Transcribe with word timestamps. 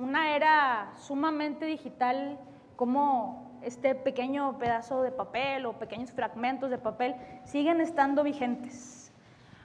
una 0.00 0.34
era 0.34 0.92
sumamente 0.96 1.66
digital, 1.66 2.38
como 2.76 3.58
este 3.62 3.94
pequeño 3.94 4.58
pedazo 4.58 5.02
de 5.02 5.12
papel 5.12 5.66
o 5.66 5.74
pequeños 5.74 6.10
fragmentos 6.10 6.70
de 6.70 6.78
papel 6.78 7.14
siguen 7.44 7.80
estando 7.82 8.22
vigentes. 8.22 9.12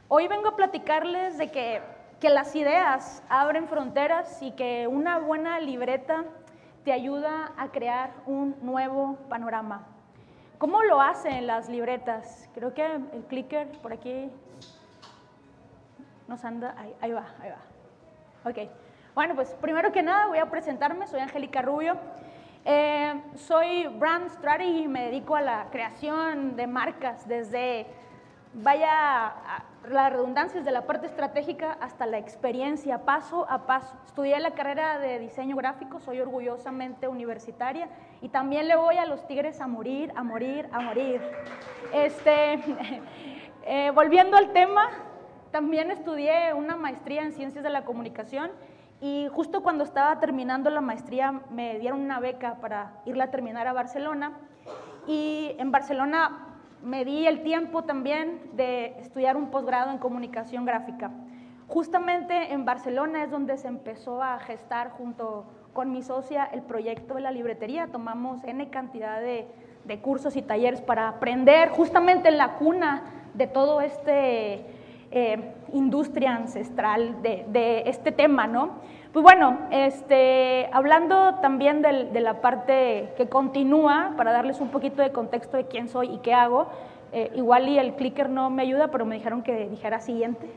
Hoy 0.09 0.27
vengo 0.27 0.49
a 0.49 0.55
platicarles 0.57 1.37
de 1.37 1.49
que, 1.51 1.81
que 2.19 2.29
las 2.29 2.53
ideas 2.55 3.23
abren 3.29 3.69
fronteras 3.69 4.41
y 4.41 4.51
que 4.51 4.87
una 4.87 5.19
buena 5.19 5.59
libreta 5.61 6.25
te 6.83 6.91
ayuda 6.91 7.53
a 7.57 7.69
crear 7.69 8.11
un 8.25 8.57
nuevo 8.61 9.17
panorama. 9.29 9.87
¿Cómo 10.57 10.83
lo 10.83 10.99
hacen 10.99 11.47
las 11.47 11.69
libretas? 11.69 12.49
Creo 12.53 12.73
que 12.73 12.85
el 12.85 13.23
clicker 13.29 13.69
por 13.81 13.93
aquí 13.93 14.29
nos 16.27 16.43
anda, 16.43 16.75
ahí, 16.77 16.93
ahí 16.99 17.11
va, 17.11 17.25
ahí 17.41 17.49
va. 17.49 18.49
Ok. 18.49 18.84
Bueno, 19.15 19.33
pues 19.33 19.55
primero 19.61 19.93
que 19.93 20.03
nada 20.03 20.27
voy 20.27 20.39
a 20.39 20.49
presentarme, 20.49 21.07
soy 21.07 21.21
Angélica 21.21 21.61
Rubio. 21.61 21.95
Eh, 22.65 23.13
soy 23.35 23.87
brand 23.87 24.29
strategy 24.29 24.83
y 24.83 24.87
me 24.89 25.05
dedico 25.05 25.37
a 25.37 25.41
la 25.41 25.67
creación 25.71 26.57
de 26.57 26.67
marcas 26.67 27.25
desde, 27.25 27.87
vaya, 28.55 29.33
las 29.87 30.11
redundancias 30.11 30.65
de 30.65 30.71
la 30.71 30.85
parte 30.85 31.07
estratégica 31.07 31.77
hasta 31.79 32.05
la 32.05 32.17
experiencia, 32.17 33.05
paso 33.05 33.49
a 33.49 33.65
paso. 33.65 33.95
Estudié 34.05 34.37
la 34.41 34.51
carrera 34.51 34.99
de 34.99 35.17
diseño 35.19 35.55
gráfico, 35.55 36.01
soy 36.01 36.19
orgullosamente 36.19 37.07
universitaria 37.07 37.87
y 38.21 38.27
también 38.27 38.67
le 38.67 38.75
voy 38.75 38.97
a 38.97 39.05
los 39.05 39.25
tigres 39.27 39.61
a 39.61 39.67
morir, 39.67 40.11
a 40.17 40.23
morir, 40.23 40.67
a 40.73 40.81
morir. 40.81 41.21
Este, 41.93 42.59
eh, 43.65 43.91
volviendo 43.95 44.35
al 44.35 44.51
tema, 44.51 44.89
también 45.51 45.89
estudié 45.89 46.53
una 46.53 46.75
maestría 46.75 47.21
en 47.21 47.31
ciencias 47.31 47.63
de 47.63 47.69
la 47.69 47.85
comunicación 47.85 48.51
y 49.01 49.27
justo 49.31 49.61
cuando 49.61 49.83
estaba 49.83 50.19
terminando 50.19 50.69
la 50.69 50.81
maestría 50.81 51.41
me 51.49 51.79
dieron 51.79 51.99
una 51.99 52.19
beca 52.19 52.55
para 52.55 52.93
irla 53.05 53.25
a 53.25 53.31
terminar 53.31 53.67
a 53.67 53.73
Barcelona. 53.73 54.33
Y 55.07 55.55
en 55.59 55.71
Barcelona 55.71 56.57
me 56.81 57.03
di 57.03 57.27
el 57.27 57.43
tiempo 57.43 57.83
también 57.83 58.41
de 58.53 58.97
estudiar 58.99 59.37
un 59.37 59.51
posgrado 59.51 59.91
en 59.91 59.97
comunicación 59.97 60.65
gráfica. 60.65 61.11
Justamente 61.67 62.53
en 62.53 62.63
Barcelona 62.63 63.23
es 63.23 63.31
donde 63.31 63.57
se 63.57 63.67
empezó 63.67 64.21
a 64.21 64.39
gestar 64.39 64.91
junto 64.91 65.45
con 65.73 65.91
mi 65.91 66.01
socia 66.01 66.45
el 66.45 66.61
proyecto 66.61 67.15
de 67.15 67.21
la 67.21 67.31
libretería. 67.31 67.87
Tomamos 67.87 68.43
N 68.43 68.69
cantidad 68.69 69.19
de, 69.19 69.47
de 69.83 69.99
cursos 69.99 70.35
y 70.35 70.41
talleres 70.41 70.81
para 70.81 71.09
aprender 71.09 71.69
justamente 71.69 72.29
en 72.29 72.37
la 72.37 72.53
cuna 72.53 73.03
de 73.33 73.47
todo 73.47 73.81
este 73.81 74.65
eh, 75.17 75.53
industria 75.71 76.35
ancestral 76.35 77.21
de, 77.21 77.45
de, 77.47 77.83
este 77.85 78.11
tema, 78.11 78.47
¿no? 78.47 78.81
Pues 79.13 79.23
bueno, 79.23 79.59
este, 79.71 80.67
hablando 80.73 81.35
también 81.35 81.81
de 81.81 82.19
la 82.19 82.41
parte 82.41 83.13
que 83.15 83.29
continúa, 83.29 84.11
para 84.17 84.33
darles 84.33 84.59
un 84.59 84.67
poquito 84.71 85.01
de 85.01 85.13
contexto 85.13 85.55
de 85.55 85.67
quién 85.67 85.87
soy 85.87 86.15
y 86.15 86.17
qué 86.17 86.33
hago, 86.33 86.67
eh, 87.13 87.31
igual 87.33 87.69
y 87.69 87.79
el 87.79 87.93
clicker 87.93 88.29
no 88.29 88.49
me 88.49 88.63
ayuda, 88.63 88.89
pero 88.91 89.05
me 89.05 89.15
dijeron 89.15 89.41
que 89.41 89.69
dijera 89.69 90.01
siguiente. 90.01 90.51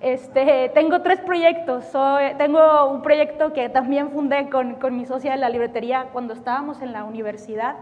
Este, 0.00 0.70
tengo 0.74 1.02
tres 1.02 1.18
proyectos. 1.18 1.90
Tengo 2.38 2.86
un 2.86 3.02
proyecto 3.02 3.52
que 3.52 3.68
también 3.68 4.10
fundé 4.10 4.48
con, 4.48 4.74
con, 4.76 4.96
mi 4.96 5.06
socia 5.06 5.32
de 5.32 5.38
la 5.38 5.48
libretería 5.48 6.06
cuando 6.12 6.34
estábamos 6.34 6.82
en 6.82 6.92
la 6.92 7.02
universidad. 7.02 7.74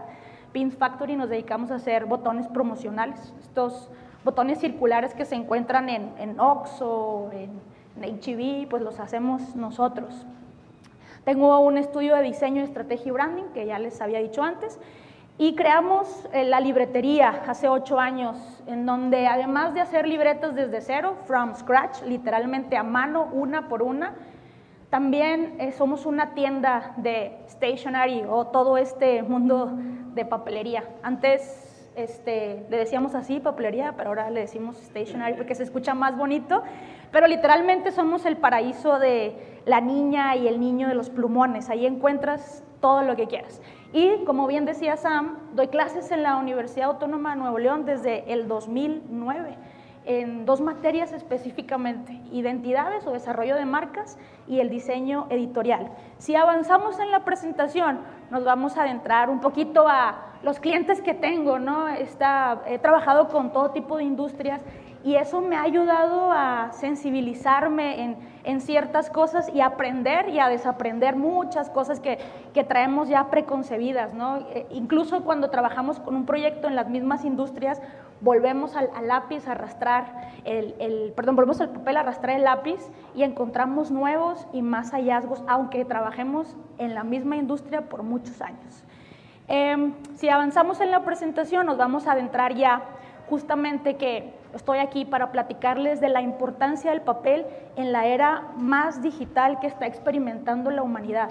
Pins 0.51 0.75
Factory 0.75 1.15
nos 1.15 1.29
dedicamos 1.29 1.69
a 1.69 1.75
hacer 1.75 2.05
botones 2.05 2.47
promocionales. 2.47 3.35
Estos 3.39 3.91
botones 4.23 4.59
circulares 4.59 5.13
que 5.13 5.25
se 5.25 5.35
encuentran 5.35 5.89
en, 5.89 6.11
en 6.17 6.39
Oxxo, 6.39 7.29
en, 7.33 7.51
en 8.01 8.19
HEB, 8.23 8.69
pues 8.69 8.81
los 8.81 8.99
hacemos 8.99 9.55
nosotros. 9.55 10.25
Tengo 11.23 11.59
un 11.59 11.77
estudio 11.77 12.15
de 12.15 12.23
diseño, 12.23 12.63
estrategia 12.63 13.09
y 13.09 13.11
branding, 13.11 13.43
que 13.53 13.65
ya 13.65 13.77
les 13.77 14.01
había 14.01 14.19
dicho 14.19 14.41
antes, 14.41 14.79
y 15.37 15.55
creamos 15.55 16.27
eh, 16.33 16.43
la 16.43 16.59
libretería 16.59 17.43
hace 17.47 17.67
ocho 17.67 17.99
años, 17.99 18.37
en 18.67 18.85
donde 18.85 19.27
además 19.27 19.73
de 19.73 19.81
hacer 19.81 20.07
libretas 20.07 20.55
desde 20.55 20.81
cero, 20.81 21.15
from 21.25 21.55
scratch, 21.55 22.01
literalmente 22.03 22.77
a 22.77 22.83
mano, 22.83 23.29
una 23.31 23.67
por 23.67 23.81
una, 23.81 24.13
también 24.89 25.55
eh, 25.59 25.71
somos 25.71 26.05
una 26.05 26.33
tienda 26.33 26.93
de 26.97 27.37
stationery 27.49 28.23
o 28.29 28.47
todo 28.47 28.77
este 28.77 29.23
mundo 29.23 29.71
de 30.13 30.25
papelería. 30.25 30.83
Antes 31.01 31.70
este, 31.95 32.65
le 32.69 32.77
decíamos 32.77 33.15
así, 33.15 33.39
papelería, 33.39 33.95
pero 33.97 34.09
ahora 34.09 34.29
le 34.29 34.41
decimos 34.41 34.77
stationery 34.77 35.35
porque 35.35 35.55
se 35.55 35.63
escucha 35.63 35.93
más 35.93 36.17
bonito, 36.17 36.63
pero 37.11 37.27
literalmente 37.27 37.91
somos 37.91 38.25
el 38.25 38.37
paraíso 38.37 38.99
de 38.99 39.61
la 39.65 39.81
niña 39.81 40.35
y 40.35 40.47
el 40.47 40.59
niño 40.59 40.87
de 40.87 40.95
los 40.95 41.09
plumones, 41.09 41.69
ahí 41.69 41.85
encuentras 41.85 42.63
todo 42.79 43.01
lo 43.03 43.15
que 43.15 43.27
quieras. 43.27 43.61
Y 43.93 44.23
como 44.25 44.47
bien 44.47 44.65
decía 44.65 44.95
Sam, 44.97 45.37
doy 45.53 45.67
clases 45.67 46.11
en 46.11 46.23
la 46.23 46.37
Universidad 46.37 46.89
Autónoma 46.89 47.31
de 47.31 47.41
Nuevo 47.41 47.59
León 47.59 47.85
desde 47.85 48.31
el 48.31 48.47
2009 48.47 49.57
en 50.05 50.45
dos 50.45 50.61
materias 50.61 51.11
específicamente, 51.11 52.19
identidades 52.31 53.05
o 53.05 53.11
desarrollo 53.11 53.55
de 53.55 53.65
marcas 53.65 54.17
y 54.47 54.59
el 54.59 54.69
diseño 54.69 55.27
editorial. 55.29 55.91
Si 56.17 56.35
avanzamos 56.35 56.99
en 56.99 57.11
la 57.11 57.23
presentación, 57.23 57.99
nos 58.29 58.43
vamos 58.43 58.77
a 58.77 58.83
adentrar 58.83 59.29
un 59.29 59.39
poquito 59.39 59.87
a 59.87 60.31
los 60.43 60.59
clientes 60.59 61.01
que 61.01 61.13
tengo, 61.13 61.59
¿no? 61.59 61.87
Está, 61.87 62.63
he 62.65 62.79
trabajado 62.79 63.27
con 63.27 63.53
todo 63.53 63.71
tipo 63.71 63.97
de 63.97 64.03
industrias 64.03 64.61
y 65.03 65.15
eso 65.15 65.41
me 65.41 65.55
ha 65.55 65.63
ayudado 65.63 66.31
a 66.31 66.71
sensibilizarme 66.73 68.03
en, 68.03 68.17
en, 68.43 68.61
ciertas 68.61 69.09
cosas 69.09 69.49
y 69.53 69.61
aprender 69.61 70.29
y 70.29 70.39
a 70.39 70.47
desaprender 70.47 71.15
muchas 71.15 71.69
cosas 71.69 71.99
que, 71.99 72.19
que 72.53 72.63
traemos 72.63 73.09
ya 73.09 73.29
preconcebidas, 73.29 74.13
¿no? 74.13 74.37
E, 74.37 74.67
incluso 74.69 75.23
cuando 75.23 75.49
trabajamos 75.49 75.99
con 75.99 76.15
un 76.15 76.25
proyecto 76.25 76.67
en 76.67 76.75
las 76.75 76.89
mismas 76.89 77.25
industrias, 77.25 77.81
volvemos 78.21 78.75
al, 78.75 78.89
lápiz 79.07 79.47
a 79.47 79.53
arrastrar 79.53 80.31
el, 80.45 80.75
el, 80.79 81.13
perdón, 81.15 81.35
volvemos 81.35 81.59
al 81.61 81.69
papel 81.69 81.97
a 81.97 82.01
arrastrar 82.01 82.35
el 82.35 82.43
lápiz 82.43 82.79
y 83.15 83.23
encontramos 83.23 83.89
nuevos 83.89 84.47
y 84.53 84.61
más 84.61 84.91
hallazgos, 84.91 85.43
aunque 85.47 85.83
trabajemos 85.85 86.55
en 86.77 86.93
la 86.93 87.03
misma 87.03 87.37
industria 87.37 87.81
por 87.89 88.03
muchos 88.03 88.41
años. 88.41 88.83
Eh, 89.47 89.91
si 90.15 90.29
avanzamos 90.29 90.79
en 90.79 90.91
la 90.91 91.03
presentación, 91.03 91.65
nos 91.65 91.77
vamos 91.77 92.07
a 92.07 92.13
adentrar 92.13 92.53
ya 92.55 92.83
justamente 93.29 93.97
que 93.97 94.40
estoy 94.53 94.79
aquí 94.79 95.05
para 95.05 95.31
platicarles 95.31 96.01
de 96.01 96.09
la 96.09 96.21
importancia 96.21 96.91
del 96.91 97.01
papel 97.01 97.45
en 97.75 97.91
la 97.91 98.05
era 98.05 98.49
más 98.57 99.01
digital 99.01 99.59
que 99.59 99.67
está 99.67 99.85
experimentando 99.85 100.71
la 100.71 100.83
humanidad. 100.83 101.29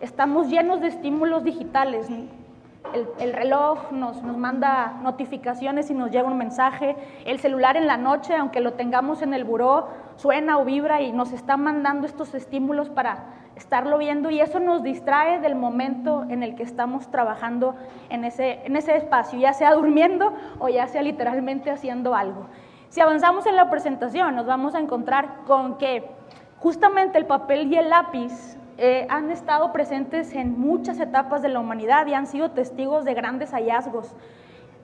Estamos 0.00 0.48
llenos 0.48 0.80
de 0.80 0.88
estímulos 0.88 1.44
digitales. 1.44 2.08
El, 2.08 3.06
el 3.18 3.32
reloj 3.32 3.92
nos, 3.92 4.22
nos, 4.22 4.36
manda 4.36 4.98
notificaciones 5.02 5.90
y 5.90 5.94
nos 5.94 6.10
llega 6.10 6.26
un 6.26 6.38
mensaje. 6.38 6.96
El 7.26 7.38
celular 7.38 7.76
en 7.76 7.86
la 7.86 7.96
noche, 7.96 8.34
aunque 8.34 8.60
lo 8.60 8.72
tengamos 8.72 9.22
en 9.22 9.34
el 9.34 9.44
buró, 9.44 9.88
suena 10.16 10.58
o 10.58 10.64
vibra 10.64 11.02
y 11.02 11.12
nos 11.12 11.32
está 11.32 11.56
mandando 11.56 12.06
estos 12.06 12.34
estímulos 12.34 12.88
para 12.88 13.39
estarlo 13.60 13.98
viendo 13.98 14.30
y 14.30 14.40
eso 14.40 14.58
nos 14.58 14.82
distrae 14.82 15.38
del 15.38 15.54
momento 15.54 16.24
en 16.28 16.42
el 16.42 16.54
que 16.54 16.62
estamos 16.62 17.10
trabajando 17.10 17.76
en 18.08 18.24
ese, 18.24 18.60
en 18.64 18.74
ese 18.74 18.96
espacio, 18.96 19.38
ya 19.38 19.52
sea 19.52 19.74
durmiendo 19.80 20.32
o 20.58 20.68
ya 20.68 20.86
sea 20.88 21.02
literalmente 21.02 21.70
haciendo 21.70 22.14
algo. 22.14 22.46
Si 22.88 23.00
avanzamos 23.00 23.46
en 23.46 23.54
la 23.54 23.70
presentación, 23.70 24.34
nos 24.34 24.46
vamos 24.46 24.74
a 24.74 24.80
encontrar 24.80 25.44
con 25.46 25.78
que 25.78 26.10
justamente 26.58 27.18
el 27.18 27.26
papel 27.26 27.72
y 27.72 27.76
el 27.76 27.90
lápiz 27.90 28.58
eh, 28.78 29.06
han 29.10 29.30
estado 29.30 29.72
presentes 29.72 30.34
en 30.34 30.58
muchas 30.58 30.98
etapas 30.98 31.42
de 31.42 31.50
la 31.50 31.60
humanidad 31.60 32.06
y 32.06 32.14
han 32.14 32.26
sido 32.26 32.50
testigos 32.50 33.04
de 33.04 33.14
grandes 33.14 33.52
hallazgos. 33.52 34.16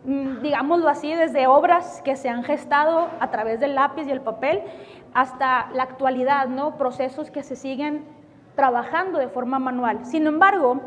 Mm, 0.04 0.42
digámoslo 0.42 0.88
así, 0.88 1.12
desde 1.15 1.48
obras 1.48 2.03
que 2.04 2.15
se 2.15 2.28
han 2.28 2.44
gestado 2.44 3.09
a 3.19 3.31
través 3.31 3.59
del 3.59 3.75
lápiz 3.75 4.06
y 4.06 4.12
el 4.12 4.20
papel 4.20 4.62
hasta 5.15 5.69
la 5.72 5.82
actualidad, 5.82 6.47
¿no? 6.47 6.76
procesos 6.76 7.31
que 7.31 7.42
se 7.42 7.56
siguen 7.56 8.04
trabajando 8.56 9.18
de 9.18 9.28
forma 9.28 9.58
manual. 9.60 10.04
Sin 10.04 10.26
embargo, 10.26 10.80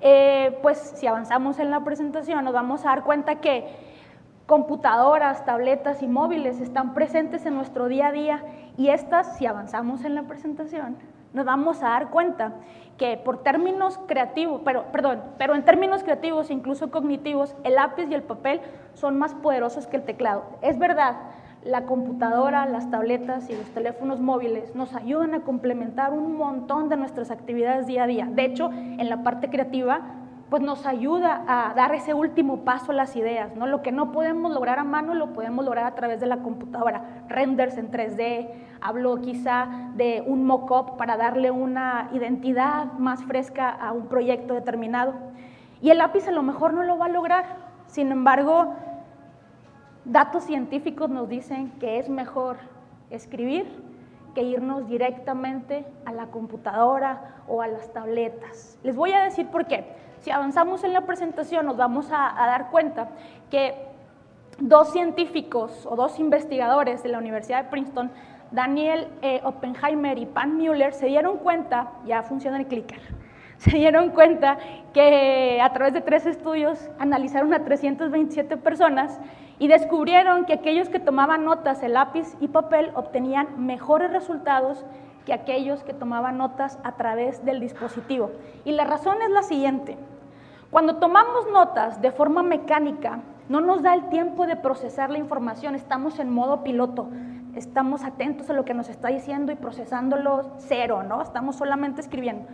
eh, 0.00 0.58
pues 0.62 0.78
si 0.96 1.06
avanzamos 1.06 1.58
en 1.58 1.70
la 1.70 1.84
presentación 1.84 2.44
nos 2.44 2.54
vamos 2.54 2.84
a 2.84 2.88
dar 2.88 3.04
cuenta 3.04 3.36
que 3.36 3.68
computadoras, 4.46 5.44
tabletas 5.44 6.02
y 6.02 6.08
móviles 6.08 6.60
están 6.60 6.94
presentes 6.94 7.46
en 7.46 7.54
nuestro 7.54 7.86
día 7.86 8.08
a 8.08 8.12
día 8.12 8.44
y 8.76 8.88
estas, 8.88 9.36
si 9.36 9.46
avanzamos 9.46 10.04
en 10.04 10.16
la 10.16 10.24
presentación, 10.24 10.96
nos 11.32 11.44
vamos 11.44 11.82
a 11.82 11.90
dar 11.90 12.10
cuenta 12.10 12.54
que 12.98 13.16
por 13.16 13.42
términos 13.42 14.00
creativos, 14.08 14.62
pero, 14.64 14.86
perdón, 14.90 15.22
pero 15.38 15.54
en 15.54 15.64
términos 15.64 16.02
creativos, 16.02 16.50
incluso 16.50 16.90
cognitivos, 16.90 17.54
el 17.62 17.76
lápiz 17.76 18.06
y 18.10 18.14
el 18.14 18.22
papel 18.22 18.60
son 18.94 19.18
más 19.18 19.34
poderosos 19.34 19.86
que 19.86 19.98
el 19.98 20.02
teclado. 20.02 20.44
Es 20.62 20.78
verdad, 20.78 21.16
la 21.64 21.84
computadora, 21.84 22.66
las 22.66 22.90
tabletas 22.90 23.50
y 23.50 23.54
los 23.54 23.66
teléfonos 23.70 24.20
móviles 24.20 24.74
nos 24.74 24.94
ayudan 24.94 25.34
a 25.34 25.40
complementar 25.40 26.12
un 26.12 26.36
montón 26.36 26.88
de 26.88 26.96
nuestras 26.96 27.30
actividades 27.30 27.86
día 27.86 28.04
a 28.04 28.06
día. 28.06 28.28
De 28.30 28.44
hecho, 28.44 28.70
en 28.72 29.10
la 29.10 29.22
parte 29.22 29.50
creativa, 29.50 30.00
pues 30.48 30.62
nos 30.62 30.84
ayuda 30.84 31.44
a 31.46 31.74
dar 31.74 31.94
ese 31.94 32.12
último 32.12 32.64
paso 32.64 32.90
a 32.90 32.94
las 32.94 33.14
ideas, 33.14 33.54
¿no? 33.54 33.66
Lo 33.66 33.82
que 33.82 33.92
no 33.92 34.10
podemos 34.10 34.52
lograr 34.52 34.80
a 34.80 34.84
mano 34.84 35.14
lo 35.14 35.32
podemos 35.32 35.64
lograr 35.64 35.84
a 35.84 35.94
través 35.94 36.18
de 36.18 36.26
la 36.26 36.38
computadora, 36.38 37.24
renders 37.28 37.78
en 37.78 37.90
3D, 37.90 38.50
hablo 38.80 39.20
quizá 39.20 39.68
de 39.94 40.24
un 40.26 40.44
mock-up 40.44 40.96
para 40.96 41.16
darle 41.16 41.52
una 41.52 42.08
identidad 42.12 42.92
más 42.94 43.22
fresca 43.24 43.70
a 43.70 43.92
un 43.92 44.06
proyecto 44.06 44.54
determinado. 44.54 45.14
Y 45.80 45.90
el 45.90 45.98
lápiz 45.98 46.26
a 46.26 46.32
lo 46.32 46.42
mejor 46.42 46.74
no 46.74 46.82
lo 46.82 46.98
va 46.98 47.06
a 47.06 47.10
lograr, 47.10 47.44
sin 47.86 48.10
embargo, 48.10 48.74
datos 50.04 50.44
científicos 50.44 51.10
nos 51.10 51.28
dicen 51.28 51.72
que 51.78 51.98
es 51.98 52.08
mejor 52.08 52.58
escribir 53.10 53.66
que 54.34 54.42
irnos 54.42 54.88
directamente 54.88 55.84
a 56.04 56.12
la 56.12 56.26
computadora 56.26 57.42
o 57.48 57.62
a 57.62 57.68
las 57.68 57.92
tabletas. 57.92 58.78
Les 58.82 58.94
voy 58.94 59.12
a 59.12 59.24
decir 59.24 59.48
por 59.48 59.66
qué. 59.66 59.84
Si 60.20 60.30
avanzamos 60.30 60.84
en 60.84 60.92
la 60.92 61.06
presentación 61.06 61.66
nos 61.66 61.76
vamos 61.76 62.08
a, 62.10 62.34
dar 62.36 62.70
cuenta 62.70 63.08
que 63.50 63.74
dos 64.58 64.92
científicos 64.92 65.86
o 65.86 65.96
dos 65.96 66.18
investigadores 66.18 67.02
de 67.02 67.08
la 67.08 67.18
Universidad 67.18 67.64
de 67.64 67.70
Princeton, 67.70 68.10
Daniel 68.50 69.08
eh, 69.22 69.40
Oppenheimer 69.44 70.18
y 70.18 70.26
Pan 70.26 70.56
Mueller, 70.56 70.92
se 70.92 71.06
dieron 71.06 71.38
cuenta, 71.38 71.92
ya 72.04 72.22
funciona 72.22 72.58
el 72.58 72.66
clicker, 72.66 73.00
se 73.70 73.76
dieron 73.76 74.10
cuenta 74.10 74.56
que 74.94 75.60
a 75.62 75.70
través 75.74 75.92
de 75.92 76.00
tres 76.00 76.24
estudios 76.24 76.90
analizaron 76.98 77.52
a 77.52 77.62
327 77.62 78.56
personas 78.56 79.20
y 79.58 79.68
descubrieron 79.68 80.46
que 80.46 80.54
aquellos 80.54 80.88
que 80.88 80.98
tomaban 80.98 81.44
notas 81.44 81.82
en 81.82 81.92
lápiz 81.92 82.36
y 82.40 82.48
papel 82.48 82.90
obtenían 82.94 83.66
mejores 83.66 84.10
resultados 84.12 84.86
que 85.26 85.34
aquellos 85.34 85.84
que 85.84 85.92
tomaban 85.92 86.38
notas 86.38 86.78
a 86.84 86.92
través 86.92 87.44
del 87.44 87.60
dispositivo. 87.60 88.30
Y 88.64 88.72
la 88.72 88.84
razón 88.84 89.20
es 89.20 89.30
la 89.30 89.42
siguiente. 89.42 89.98
Cuando 90.70 90.96
tomamos 90.96 91.46
notas 91.52 92.00
de 92.00 92.12
forma 92.12 92.42
mecánica, 92.42 93.20
no 93.50 93.60
nos 93.60 93.82
da 93.82 93.92
el 93.92 94.08
tiempo 94.08 94.46
de 94.46 94.56
procesar 94.56 95.10
la 95.10 95.18
información, 95.18 95.74
estamos 95.74 96.18
en 96.18 96.30
modo 96.30 96.62
piloto, 96.64 97.08
estamos 97.54 98.04
atentos 98.04 98.48
a 98.48 98.54
lo 98.54 98.64
que 98.64 98.72
nos 98.72 98.88
está 98.88 99.08
diciendo 99.08 99.52
y 99.52 99.56
procesándolo 99.56 100.52
cero, 100.56 101.02
¿no? 101.02 101.20
Estamos 101.20 101.56
solamente 101.56 102.00
escribiendo. 102.00 102.46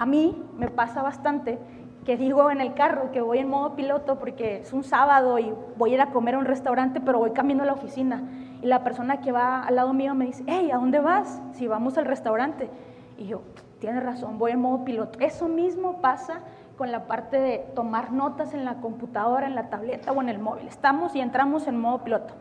A 0.00 0.06
mí 0.06 0.34
me 0.56 0.68
pasa 0.68 1.02
bastante 1.02 1.58
que 2.06 2.16
digo 2.16 2.50
en 2.50 2.62
el 2.62 2.72
carro 2.72 3.12
que 3.12 3.20
voy 3.20 3.36
en 3.36 3.50
modo 3.50 3.76
piloto 3.76 4.18
porque 4.18 4.60
es 4.60 4.72
un 4.72 4.82
sábado 4.82 5.38
y 5.38 5.52
voy 5.76 5.90
a 5.90 5.94
ir 5.96 6.00
a 6.00 6.06
comer 6.06 6.36
a 6.36 6.38
un 6.38 6.46
restaurante, 6.46 7.02
pero 7.02 7.18
voy 7.18 7.32
camino 7.32 7.64
a 7.64 7.66
la 7.66 7.74
oficina. 7.74 8.22
Y 8.62 8.66
la 8.66 8.82
persona 8.82 9.20
que 9.20 9.30
va 9.30 9.62
al 9.62 9.76
lado 9.76 9.92
mío 9.92 10.14
me 10.14 10.24
dice, 10.24 10.42
hey, 10.46 10.70
¿a 10.70 10.78
dónde 10.78 11.00
vas? 11.00 11.42
Si 11.52 11.68
vamos 11.68 11.98
al 11.98 12.06
restaurante. 12.06 12.70
Y 13.18 13.26
yo, 13.26 13.42
tiene 13.78 14.00
razón, 14.00 14.38
voy 14.38 14.52
en 14.52 14.62
modo 14.62 14.86
piloto. 14.86 15.18
Eso 15.20 15.48
mismo 15.48 16.00
pasa 16.00 16.40
con 16.78 16.90
la 16.90 17.06
parte 17.06 17.38
de 17.38 17.58
tomar 17.74 18.10
notas 18.10 18.54
en 18.54 18.64
la 18.64 18.76
computadora, 18.76 19.46
en 19.46 19.54
la 19.54 19.68
tableta 19.68 20.12
o 20.12 20.22
en 20.22 20.30
el 20.30 20.38
móvil. 20.38 20.66
Estamos 20.66 21.14
y 21.14 21.20
entramos 21.20 21.66
en 21.66 21.78
modo 21.78 22.04
piloto. 22.04 22.32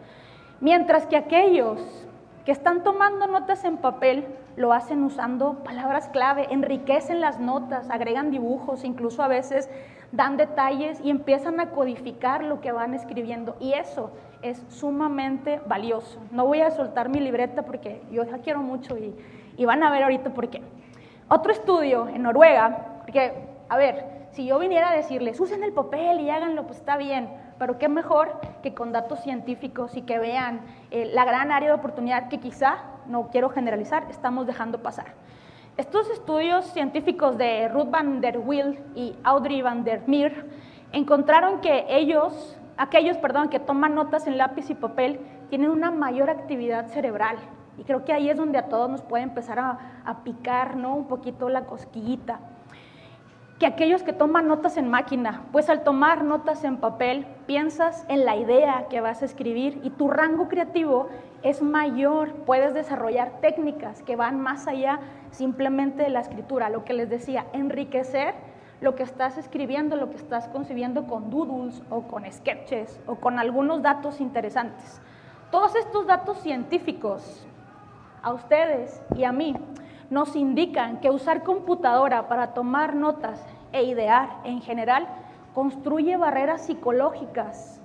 Mientras 0.61 1.06
que 1.07 1.17
aquellos 1.17 2.07
que 2.49 2.53
están 2.53 2.83
tomando 2.83 3.27
notas 3.27 3.63
en 3.63 3.77
papel 3.77 4.25
lo 4.55 4.73
hacen 4.73 5.03
usando 5.03 5.63
palabras 5.63 6.09
clave, 6.09 6.47
enriquecen 6.49 7.21
las 7.21 7.39
notas, 7.39 7.91
agregan 7.91 8.31
dibujos, 8.31 8.83
incluso 8.83 9.21
a 9.21 9.27
veces 9.27 9.69
dan 10.11 10.35
detalles 10.35 10.99
y 11.03 11.11
empiezan 11.11 11.59
a 11.59 11.69
codificar 11.69 12.43
lo 12.43 12.59
que 12.59 12.71
van 12.71 12.95
escribiendo. 12.95 13.55
Y 13.59 13.73
eso 13.73 14.09
es 14.41 14.65
sumamente 14.69 15.61
valioso. 15.67 16.19
No 16.31 16.47
voy 16.47 16.61
a 16.61 16.71
soltar 16.71 17.07
mi 17.07 17.19
libreta 17.19 17.61
porque 17.61 18.01
yo 18.11 18.23
la 18.23 18.39
quiero 18.39 18.61
mucho 18.61 18.97
y, 18.97 19.13
y 19.55 19.65
van 19.65 19.83
a 19.83 19.91
ver 19.91 20.01
ahorita 20.01 20.33
por 20.33 20.49
qué. 20.49 20.63
Otro 21.27 21.51
estudio 21.51 22.07
en 22.07 22.23
Noruega, 22.23 23.01
porque, 23.01 23.31
a 23.69 23.77
ver, 23.77 24.27
si 24.31 24.47
yo 24.47 24.57
viniera 24.57 24.89
a 24.89 24.95
decirles, 24.95 25.39
usen 25.39 25.63
el 25.63 25.73
papel 25.73 26.19
y 26.19 26.31
háganlo, 26.31 26.65
pues 26.65 26.79
está 26.79 26.97
bien, 26.97 27.29
pero 27.59 27.77
qué 27.77 27.89
mejor 27.89 28.39
que 28.63 28.73
con 28.73 28.91
datos 28.94 29.19
científicos 29.19 29.95
y 29.95 30.01
que 30.03 30.17
vean 30.17 30.61
eh, 30.89 31.11
la 31.13 31.25
gran 31.25 31.51
área 31.51 31.69
de 31.69 31.75
oportunidad 31.75 32.29
que 32.29 32.39
quizá, 32.39 32.77
no 33.06 33.27
quiero 33.29 33.50
generalizar, 33.50 34.07
estamos 34.09 34.47
dejando 34.47 34.81
pasar. 34.81 35.13
Estos 35.77 36.09
estudios 36.09 36.65
científicos 36.67 37.38
de 37.38 37.67
Ruth 37.67 37.89
van 37.89 38.21
der 38.21 38.39
Wiel 38.39 38.79
y 38.95 39.15
Audrey 39.23 39.61
van 39.61 39.83
der 39.83 40.07
Meer 40.07 40.45
encontraron 40.91 41.61
que 41.61 41.85
ellos, 41.89 42.57
aquellos 42.77 43.17
perdón, 43.17 43.50
que 43.50 43.59
toman 43.59 43.94
notas 43.94 44.25
en 44.25 44.38
lápiz 44.38 44.69
y 44.69 44.75
papel 44.75 45.19
tienen 45.50 45.69
una 45.69 45.91
mayor 45.91 46.29
actividad 46.29 46.88
cerebral. 46.88 47.38
Y 47.77 47.83
creo 47.83 48.03
que 48.03 48.11
ahí 48.11 48.29
es 48.29 48.38
donde 48.38 48.57
a 48.57 48.67
todos 48.67 48.89
nos 48.89 49.01
puede 49.01 49.23
empezar 49.23 49.59
a, 49.59 50.01
a 50.06 50.23
picar 50.23 50.75
¿no? 50.75 50.95
un 50.95 51.07
poquito 51.07 51.47
la 51.50 51.65
cosquillita 51.65 52.39
que 53.59 53.65
aquellos 53.65 54.03
que 54.03 54.13
toman 54.13 54.47
notas 54.47 54.77
en 54.77 54.89
máquina, 54.89 55.44
pues 55.51 55.69
al 55.69 55.83
tomar 55.83 56.23
notas 56.23 56.63
en 56.63 56.77
papel 56.77 57.27
piensas 57.45 58.06
en 58.07 58.23
la 58.23 58.38
idea 58.38 58.88
que 58.89 59.01
vas 59.01 59.21
a 59.21 59.25
escribir 59.25 59.81
y 59.83 59.89
tu 59.89 60.07
rango 60.07 60.47
creativo 60.47 61.09
es 61.44 61.61
mayor, 61.61 62.33
puedes 62.45 62.73
desarrollar 62.73 63.41
técnicas 63.41 64.01
que 64.01 64.15
van 64.15 64.39
más 64.39 64.67
allá 64.67 65.00
simplemente 65.31 66.03
de 66.03 66.09
la 66.09 66.21
escritura, 66.21 66.69
lo 66.69 66.85
que 66.85 66.94
les 66.94 67.09
decía, 67.09 67.47
enriquecer 67.51 68.33
lo 68.79 68.95
que 68.95 69.03
estás 69.03 69.38
escribiendo, 69.38 69.97
lo 69.97 70.09
que 70.09 70.15
estás 70.15 70.47
concibiendo 70.47 71.06
con 71.06 71.29
doodles 71.29 71.81
o 71.89 72.03
con 72.03 72.23
sketches 72.31 72.97
o 73.07 73.15
con 73.15 73.39
algunos 73.39 73.81
datos 73.81 74.21
interesantes. 74.21 75.01
Todos 75.51 75.75
estos 75.75 76.07
datos 76.07 76.38
científicos 76.39 77.45
a 78.21 78.31
ustedes 78.31 79.01
y 79.17 79.25
a 79.25 79.33
mí 79.33 79.56
nos 80.09 80.35
indican 80.35 81.00
que 81.00 81.11
usar 81.11 81.44
computadora 81.44 82.27
para 82.27 82.53
tomar 82.53 82.95
notas 82.95 83.45
e 83.71 83.83
idear 83.83 84.38
en 84.44 84.61
general 84.61 85.07
construye 85.53 86.17
barreras 86.17 86.65
psicológicas 86.65 87.79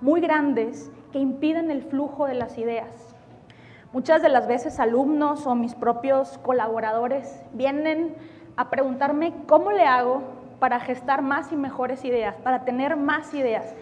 muy 0.00 0.20
grandes 0.20 0.90
que 1.12 1.18
impiden 1.18 1.70
el 1.70 1.82
flujo 1.82 2.26
de 2.26 2.34
las 2.34 2.56
ideas. 2.56 3.14
Muchas 3.92 4.22
de 4.22 4.28
las 4.28 4.46
veces 4.46 4.78
alumnos 4.80 5.46
o 5.46 5.54
mis 5.54 5.74
propios 5.74 6.38
colaboradores 6.38 7.42
vienen 7.52 8.14
a 8.56 8.70
preguntarme 8.70 9.34
cómo 9.46 9.72
le 9.72 9.84
hago 9.84 10.22
para 10.60 10.80
gestar 10.80 11.22
más 11.22 11.52
y 11.52 11.56
mejores 11.56 12.04
ideas, 12.04 12.36
para 12.36 12.64
tener 12.64 12.96
más 12.96 13.34
ideas. 13.34 13.74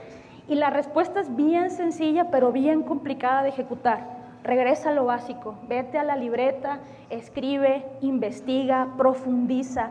Y 0.48 0.54
la 0.54 0.70
respuesta 0.70 1.20
es 1.20 1.36
bien 1.36 1.70
sencilla, 1.70 2.30
pero 2.30 2.52
bien 2.52 2.82
complicada 2.82 3.42
de 3.42 3.50
ejecutar 3.50 4.17
regresa 4.42 4.90
a 4.90 4.92
lo 4.92 5.04
básico, 5.04 5.56
vete 5.68 5.98
a 5.98 6.04
la 6.04 6.16
libreta, 6.16 6.80
escribe, 7.10 7.84
investiga, 8.00 8.88
profundiza. 8.96 9.90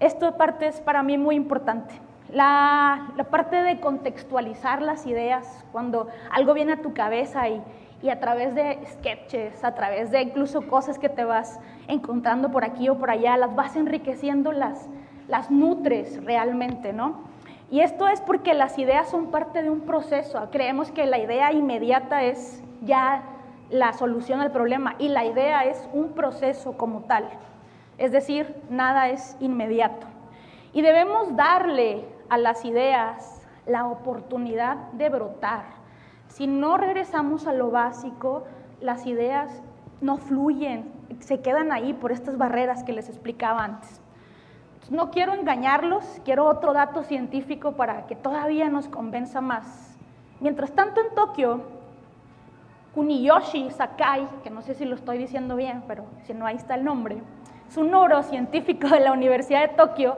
Esto 0.00 0.36
parte 0.36 0.66
es 0.66 0.80
para 0.80 1.02
mí 1.02 1.18
muy 1.18 1.36
importante. 1.36 1.94
La, 2.30 3.08
parte 3.30 3.62
de 3.62 3.80
contextualizar 3.80 4.82
las 4.82 5.06
ideas, 5.06 5.64
cuando 5.72 6.08
algo 6.30 6.54
viene 6.54 6.74
a 6.74 6.82
tu 6.82 6.92
cabeza 6.92 7.48
y, 7.48 7.62
y 8.02 8.10
a 8.10 8.20
través 8.20 8.54
de 8.54 8.78
sketches, 8.92 9.64
a 9.64 9.74
través 9.74 10.10
de 10.10 10.20
incluso 10.22 10.68
cosas 10.68 10.98
que 10.98 11.08
te 11.08 11.24
vas 11.24 11.58
encontrando 11.88 12.50
por 12.50 12.64
aquí 12.64 12.88
o 12.88 12.98
por 12.98 13.10
allá, 13.10 13.36
las 13.36 13.54
vas 13.54 13.76
enriqueciendo, 13.76 14.52
las, 14.52 14.88
las 15.26 15.50
nutres 15.50 16.22
realmente, 16.24 16.92
¿no? 16.92 17.28
Y 17.70 17.80
esto 17.80 18.08
es 18.08 18.20
porque 18.20 18.54
las 18.54 18.78
ideas 18.78 19.10
son 19.10 19.30
parte 19.30 19.62
de 19.62 19.70
un 19.70 19.80
proceso. 19.80 20.48
Creemos 20.50 20.90
que 20.90 21.04
la 21.06 21.18
idea 21.18 21.52
inmediata 21.52 22.24
es 22.24 22.62
ya 22.82 23.22
la 23.70 23.92
solución 23.92 24.40
al 24.40 24.50
problema 24.50 24.94
y 24.98 25.08
la 25.08 25.24
idea 25.24 25.64
es 25.64 25.88
un 25.92 26.10
proceso 26.12 26.76
como 26.76 27.02
tal. 27.02 27.28
Es 27.98 28.12
decir, 28.12 28.54
nada 28.70 29.08
es 29.08 29.36
inmediato. 29.40 30.06
Y 30.72 30.82
debemos 30.82 31.36
darle 31.36 32.04
a 32.28 32.38
las 32.38 32.64
ideas 32.64 33.42
la 33.66 33.86
oportunidad 33.86 34.76
de 34.92 35.08
brotar. 35.08 35.64
Si 36.28 36.46
no 36.46 36.76
regresamos 36.76 37.46
a 37.46 37.52
lo 37.52 37.70
básico, 37.70 38.44
las 38.80 39.06
ideas 39.06 39.62
no 40.00 40.16
fluyen, 40.16 40.92
se 41.20 41.40
quedan 41.40 41.72
ahí 41.72 41.92
por 41.92 42.12
estas 42.12 42.38
barreras 42.38 42.84
que 42.84 42.92
les 42.92 43.08
explicaba 43.08 43.64
antes. 43.64 44.00
No 44.90 45.10
quiero 45.10 45.34
engañarlos, 45.34 46.04
quiero 46.24 46.46
otro 46.46 46.72
dato 46.72 47.02
científico 47.02 47.72
para 47.72 48.06
que 48.06 48.16
todavía 48.16 48.68
nos 48.68 48.88
convenza 48.88 49.40
más. 49.40 49.96
Mientras 50.40 50.70
tanto 50.72 51.00
en 51.00 51.14
Tokio, 51.14 51.62
Kuniyoshi 52.94 53.70
Sakai, 53.70 54.28
que 54.42 54.50
no 54.50 54.62
sé 54.62 54.74
si 54.74 54.84
lo 54.84 54.94
estoy 54.94 55.18
diciendo 55.18 55.56
bien, 55.56 55.84
pero 55.86 56.04
si 56.24 56.34
no, 56.34 56.46
ahí 56.46 56.56
está 56.56 56.74
el 56.74 56.84
nombre, 56.84 57.18
es 57.68 57.76
un 57.76 57.90
neurocientífico 57.90 58.88
de 58.88 59.00
la 59.00 59.12
Universidad 59.12 59.60
de 59.60 59.74
Tokio 59.74 60.16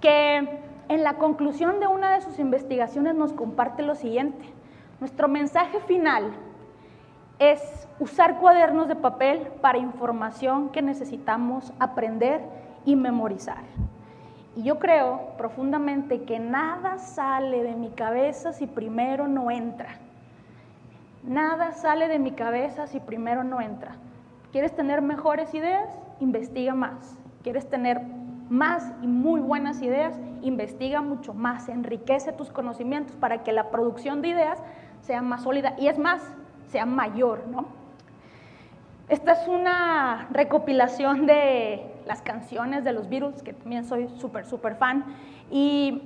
que 0.00 0.60
en 0.88 1.02
la 1.02 1.14
conclusión 1.14 1.80
de 1.80 1.86
una 1.86 2.14
de 2.14 2.22
sus 2.22 2.38
investigaciones 2.38 3.14
nos 3.14 3.32
comparte 3.32 3.82
lo 3.82 3.94
siguiente. 3.94 4.44
Nuestro 5.00 5.28
mensaje 5.28 5.80
final 5.80 6.32
es 7.38 7.86
usar 8.00 8.38
cuadernos 8.38 8.88
de 8.88 8.96
papel 8.96 9.48
para 9.60 9.78
información 9.78 10.70
que 10.70 10.80
necesitamos 10.80 11.72
aprender 11.78 12.40
y 12.84 12.96
memorizar. 12.96 13.62
Y 14.54 14.62
yo 14.62 14.78
creo 14.78 15.34
profundamente 15.36 16.22
que 16.22 16.38
nada 16.38 16.98
sale 16.98 17.62
de 17.62 17.74
mi 17.74 17.90
cabeza 17.90 18.54
si 18.54 18.66
primero 18.66 19.28
no 19.28 19.50
entra. 19.50 19.98
Nada 21.26 21.72
sale 21.72 22.08
de 22.08 22.18
mi 22.18 22.32
cabeza 22.32 22.86
si 22.86 23.00
primero 23.00 23.44
no 23.44 23.60
entra. 23.60 23.96
¿Quieres 24.52 24.74
tener 24.74 25.02
mejores 25.02 25.52
ideas? 25.54 25.88
Investiga 26.20 26.74
más. 26.74 27.18
¿Quieres 27.42 27.68
tener 27.68 28.00
más 28.48 28.92
y 29.02 29.06
muy 29.06 29.40
buenas 29.40 29.82
ideas, 29.82 30.14
investiga 30.42 31.02
mucho 31.02 31.34
más, 31.34 31.68
enriquece 31.68 32.32
tus 32.32 32.50
conocimientos 32.50 33.16
para 33.16 33.42
que 33.42 33.52
la 33.52 33.70
producción 33.70 34.22
de 34.22 34.28
ideas 34.28 34.58
sea 35.00 35.22
más 35.22 35.42
sólida 35.42 35.74
y 35.78 35.88
es 35.88 35.98
más, 35.98 36.22
sea 36.68 36.86
mayor, 36.86 37.46
¿no? 37.48 37.66
Esta 39.08 39.32
es 39.32 39.46
una 39.46 40.28
recopilación 40.32 41.26
de 41.26 41.94
las 42.06 42.22
canciones 42.22 42.82
de 42.84 42.92
los 42.92 43.08
Beatles, 43.08 43.42
que 43.42 43.52
también 43.52 43.84
soy 43.84 44.08
súper, 44.18 44.46
súper 44.46 44.74
fan, 44.76 45.04
y 45.50 46.02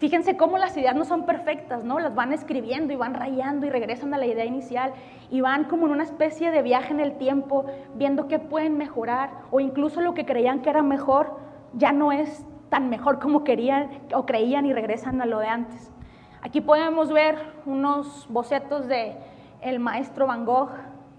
fíjense 0.00 0.36
cómo 0.36 0.58
las 0.58 0.76
ideas 0.76 0.96
no 0.96 1.04
son 1.04 1.26
perfectas, 1.26 1.84
¿no? 1.84 2.00
Las 2.00 2.14
van 2.14 2.32
escribiendo 2.32 2.92
y 2.92 2.96
van 2.96 3.14
rayando 3.14 3.66
y 3.66 3.70
regresan 3.70 4.14
a 4.14 4.18
la 4.18 4.26
idea 4.26 4.46
inicial 4.46 4.94
y 5.30 5.42
van 5.42 5.64
como 5.64 5.86
en 5.86 5.92
una 5.92 6.02
especie 6.02 6.50
de 6.50 6.62
viaje 6.62 6.92
en 6.92 7.00
el 7.00 7.18
tiempo, 7.18 7.66
viendo 7.94 8.26
qué 8.26 8.38
pueden 8.38 8.78
mejorar 8.78 9.30
o 9.50 9.60
incluso 9.60 10.00
lo 10.00 10.14
que 10.14 10.24
creían 10.24 10.62
que 10.62 10.70
era 10.70 10.82
mejor 10.82 11.38
ya 11.74 11.92
no 11.92 12.12
es 12.12 12.44
tan 12.70 12.88
mejor 12.88 13.20
como 13.20 13.44
querían 13.44 13.90
o 14.14 14.24
creían 14.24 14.64
y 14.64 14.72
regresan 14.72 15.20
a 15.20 15.26
lo 15.26 15.38
de 15.38 15.48
antes. 15.48 15.92
Aquí 16.40 16.62
podemos 16.62 17.12
ver 17.12 17.36
unos 17.66 18.26
bocetos 18.30 18.88
de 18.88 19.16
el 19.60 19.80
maestro 19.80 20.26
Van 20.26 20.46
Gogh 20.46 20.70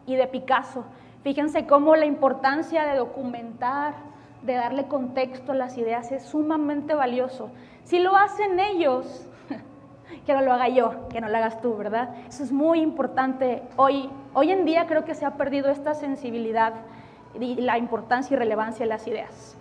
y 0.08 0.16
de 0.16 0.26
Picasso. 0.26 0.86
Fíjense 1.22 1.68
cómo 1.68 1.96
la 1.96 2.08
importancia 2.08 2.84
de 2.86 2.98
documentar, 2.98 3.94
de 4.44 4.54
darle 4.54 4.88
contexto 4.88 5.52
a 5.52 5.56
las 5.56 5.78
ideas 5.78 6.12
es 6.12 6.24
sumamente 6.24 6.94
valioso. 6.94 7.52
Si 7.84 8.00
lo 8.00 8.16
hacen 8.16 8.60
ellos, 8.60 9.28
que 10.26 10.34
no 10.34 10.42
lo 10.42 10.54
haga 10.54 10.70
yo, 10.70 11.08
que 11.10 11.22
no 11.22 11.30
lo 11.30 11.38
hagas 11.38 11.62
tú, 11.62 11.76
¿verdad? 11.76 12.16
Eso 12.28 12.44
es 12.44 12.52
muy 12.52 12.82
importante. 12.82 13.64
Hoy, 13.78 14.10
hoy 14.34 14.52
en 14.52 14.66
día 14.66 14.88
creo 14.88 15.06
que 15.06 15.16
se 15.16 15.26
ha 15.26 15.36
perdido 15.38 15.70
esta 15.70 15.94
sensibilidad 15.94 16.74
y 17.40 17.56
la 17.56 17.78
importancia 17.78 18.36
y 18.36 18.38
relevancia 18.38 18.86
de 18.86 18.90
las 18.90 19.08
ideas. 19.08 19.58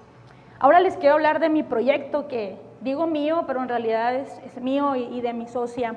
Ahora 0.58 0.80
les 0.80 0.96
quiero 0.96 1.14
hablar 1.14 1.40
de 1.40 1.48
mi 1.48 1.62
proyecto, 1.62 2.28
que 2.28 2.58
digo 2.80 3.06
mío, 3.06 3.44
pero 3.46 3.62
en 3.62 3.68
realidad 3.68 4.14
es, 4.14 4.60
mío 4.60 4.96
y 4.96 5.20
de 5.20 5.32
mi 5.32 5.46
socia. 5.46 5.96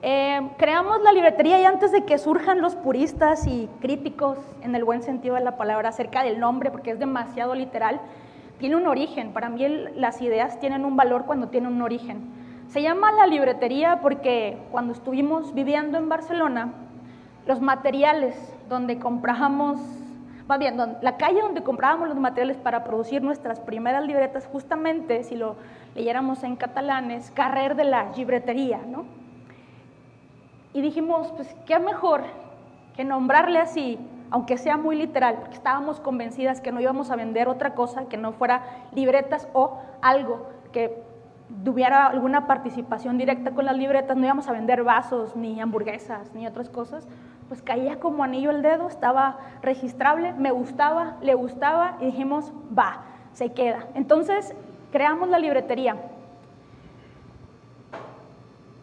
Eh, 0.00 0.48
creamos 0.58 1.02
la 1.02 1.10
libretería 1.10 1.60
y 1.60 1.64
antes 1.64 1.90
de 1.90 2.04
que 2.04 2.18
surjan 2.18 2.60
los 2.60 2.76
puristas 2.76 3.48
y 3.48 3.68
críticos, 3.80 4.38
en 4.62 4.76
el 4.76 4.84
buen 4.84 5.02
sentido 5.02 5.34
de 5.34 5.40
la 5.40 5.56
palabra, 5.56 5.88
acerca 5.88 6.22
del 6.22 6.38
nombre, 6.38 6.70
porque 6.70 6.92
es 6.92 7.00
demasiado 7.00 7.54
literal, 7.56 8.00
tiene 8.58 8.76
un 8.76 8.86
origen. 8.86 9.32
Para 9.32 9.48
mí 9.48 9.66
las 9.96 10.22
ideas 10.22 10.60
tienen 10.60 10.84
un 10.84 10.96
valor 10.96 11.24
cuando 11.26 11.48
tienen 11.48 11.72
un 11.72 11.82
origen. 11.82 12.30
Se 12.68 12.80
llama 12.80 13.10
la 13.10 13.26
libretería 13.26 14.00
porque 14.00 14.58
cuando 14.70 14.92
estuvimos 14.92 15.52
viviendo 15.54 15.98
en 15.98 16.08
Barcelona, 16.08 16.74
los 17.46 17.60
materiales 17.60 18.36
donde 18.68 18.98
comprábamos, 18.98 19.80
más 20.46 20.58
bien, 20.60 20.76
la 20.76 21.16
calle 21.16 21.40
donde 21.40 21.62
comprábamos 21.62 22.08
los 22.08 22.18
materiales 22.18 22.56
para 22.56 22.84
producir 22.84 23.22
nuestras 23.22 23.58
primeras 23.58 24.04
libretas, 24.04 24.46
justamente, 24.46 25.24
si 25.24 25.34
lo 25.34 25.56
leyéramos 25.96 26.44
en 26.44 26.54
catalán, 26.56 27.10
es 27.10 27.32
carrer 27.32 27.74
de 27.74 27.84
la 27.84 28.12
libretería, 28.14 28.80
¿no? 28.86 29.17
Y 30.72 30.80
dijimos, 30.80 31.32
pues 31.32 31.54
qué 31.66 31.78
mejor 31.78 32.22
que 32.94 33.04
nombrarle 33.04 33.58
así, 33.58 33.98
aunque 34.30 34.58
sea 34.58 34.76
muy 34.76 34.96
literal, 34.96 35.36
porque 35.36 35.54
estábamos 35.54 36.00
convencidas 36.00 36.60
que 36.60 36.72
no 36.72 36.80
íbamos 36.80 37.10
a 37.10 37.16
vender 37.16 37.48
otra 37.48 37.74
cosa 37.74 38.08
que 38.08 38.16
no 38.16 38.32
fuera 38.32 38.62
libretas 38.92 39.48
o 39.54 39.78
algo 40.02 40.46
que 40.72 41.02
tuviera 41.64 42.06
alguna 42.06 42.46
participación 42.46 43.16
directa 43.16 43.52
con 43.52 43.64
las 43.64 43.76
libretas, 43.76 44.16
no 44.16 44.24
íbamos 44.24 44.48
a 44.48 44.52
vender 44.52 44.84
vasos, 44.84 45.34
ni 45.34 45.60
hamburguesas, 45.60 46.34
ni 46.34 46.46
otras 46.46 46.68
cosas, 46.68 47.08
pues 47.48 47.62
caía 47.62 47.98
como 47.98 48.22
anillo 48.22 48.50
el 48.50 48.60
dedo, 48.60 48.88
estaba 48.88 49.38
registrable, 49.62 50.34
me 50.34 50.50
gustaba, 50.50 51.16
le 51.22 51.34
gustaba 51.34 51.96
y 52.00 52.06
dijimos, 52.06 52.52
va, 52.78 53.04
se 53.32 53.52
queda. 53.52 53.86
Entonces 53.94 54.54
creamos 54.92 55.28
la 55.30 55.38
libretería. 55.38 55.96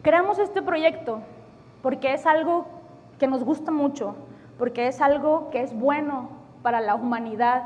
Creamos 0.02 0.38
este 0.38 0.62
proyecto 0.62 1.20
porque 1.86 2.14
es 2.14 2.26
algo 2.26 2.66
que 3.16 3.28
nos 3.28 3.44
gusta 3.44 3.70
mucho, 3.70 4.16
porque 4.58 4.88
es 4.88 5.00
algo 5.00 5.50
que 5.50 5.62
es 5.62 5.72
bueno 5.72 6.30
para 6.64 6.80
la 6.80 6.96
humanidad. 6.96 7.62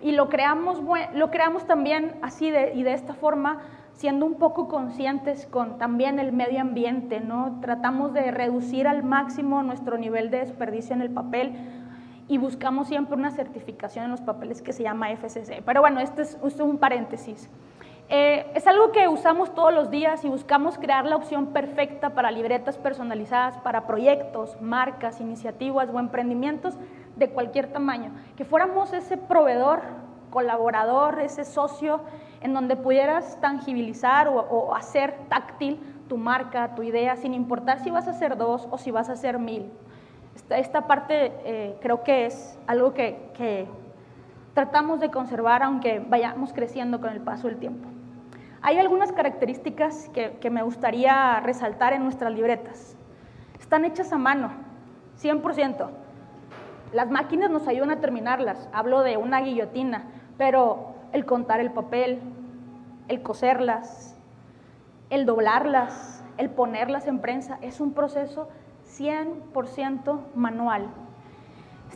Y 0.00 0.12
lo 0.12 0.30
creamos, 0.30 0.80
lo 1.12 1.30
creamos 1.30 1.66
también 1.66 2.16
así 2.22 2.46
y 2.46 2.82
de 2.82 2.94
esta 2.94 3.12
forma, 3.12 3.58
siendo 3.92 4.24
un 4.24 4.36
poco 4.36 4.66
conscientes 4.66 5.44
con 5.44 5.76
también 5.76 6.18
el 6.18 6.32
medio 6.32 6.62
ambiente, 6.62 7.20
¿no? 7.20 7.58
Tratamos 7.60 8.14
de 8.14 8.30
reducir 8.30 8.88
al 8.88 9.02
máximo 9.02 9.62
nuestro 9.62 9.98
nivel 9.98 10.30
de 10.30 10.38
desperdicio 10.38 10.94
en 10.94 11.02
el 11.02 11.10
papel 11.10 11.52
y 12.28 12.38
buscamos 12.38 12.88
siempre 12.88 13.14
una 13.14 13.30
certificación 13.30 14.06
en 14.06 14.10
los 14.10 14.22
papeles 14.22 14.62
que 14.62 14.72
se 14.72 14.84
llama 14.84 15.10
FCC. 15.10 15.62
Pero 15.66 15.82
bueno, 15.82 16.00
este 16.00 16.22
es, 16.22 16.32
este 16.36 16.46
es 16.46 16.60
un 16.60 16.78
paréntesis. 16.78 17.50
Eh, 18.12 18.50
es 18.56 18.66
algo 18.66 18.90
que 18.90 19.06
usamos 19.06 19.54
todos 19.54 19.72
los 19.72 19.88
días 19.88 20.24
y 20.24 20.28
buscamos 20.28 20.76
crear 20.78 21.06
la 21.06 21.14
opción 21.14 21.46
perfecta 21.52 22.10
para 22.10 22.32
libretas 22.32 22.76
personalizadas, 22.76 23.56
para 23.58 23.86
proyectos, 23.86 24.60
marcas, 24.60 25.20
iniciativas 25.20 25.88
o 25.90 26.00
emprendimientos 26.00 26.74
de 27.14 27.30
cualquier 27.30 27.68
tamaño. 27.68 28.10
Que 28.36 28.44
fuéramos 28.44 28.92
ese 28.92 29.16
proveedor, 29.16 29.82
colaborador, 30.30 31.20
ese 31.20 31.44
socio 31.44 32.00
en 32.40 32.52
donde 32.52 32.74
pudieras 32.74 33.40
tangibilizar 33.40 34.26
o, 34.26 34.74
hacer 34.74 35.14
táctil 35.28 35.78
tu 36.08 36.16
marca, 36.16 36.74
tu 36.74 36.82
idea, 36.82 37.14
sin 37.14 37.32
importar 37.32 37.78
si 37.78 37.92
vas 37.92 38.08
a 38.08 38.10
hacer 38.10 38.36
dos 38.36 38.66
o 38.72 38.78
si 38.78 38.90
vas 38.90 39.08
a 39.08 39.12
hacer 39.12 39.38
mil. 39.38 39.70
Esta, 40.48 40.88
parte 40.88 41.32
eh, 41.44 41.76
creo 41.80 42.02
que 42.02 42.26
es 42.26 42.58
algo 42.66 42.92
que 42.92 43.68
tratamos 44.52 44.98
de 44.98 45.12
conservar 45.12 45.62
aunque 45.62 46.00
vayamos 46.00 46.52
creciendo 46.52 47.00
con 47.00 47.10
el 47.10 47.20
paso 47.20 47.46
del 47.46 47.58
tiempo. 47.58 47.99
Hay 48.62 48.78
algunas 48.78 49.10
características 49.12 50.10
que, 50.10 50.50
me 50.50 50.62
gustaría 50.62 51.40
resaltar 51.40 51.94
en 51.94 52.02
nuestras 52.02 52.32
libretas. 52.32 52.94
Están 53.58 53.86
hechas 53.86 54.12
a 54.12 54.18
mano, 54.18 54.52
100%. 55.18 55.88
Las 56.92 57.10
máquinas 57.10 57.50
nos 57.50 57.66
ayudan 57.68 57.90
a 57.90 58.00
terminarlas. 58.00 58.68
Hablo 58.72 59.02
de 59.02 59.16
una 59.16 59.40
guillotina, 59.40 60.04
pero 60.36 60.94
el 61.12 61.24
contar 61.24 61.60
el 61.60 61.70
papel, 61.70 62.20
el 63.08 63.22
coserlas, 63.22 64.14
el 65.08 65.24
doblarlas, 65.24 66.22
el 66.36 66.50
ponerlas 66.50 67.06
en 67.06 67.20
prensa, 67.20 67.58
es 67.62 67.80
un 67.80 67.94
proceso 67.94 68.48
100% 68.84 70.20
manual. 70.34 70.90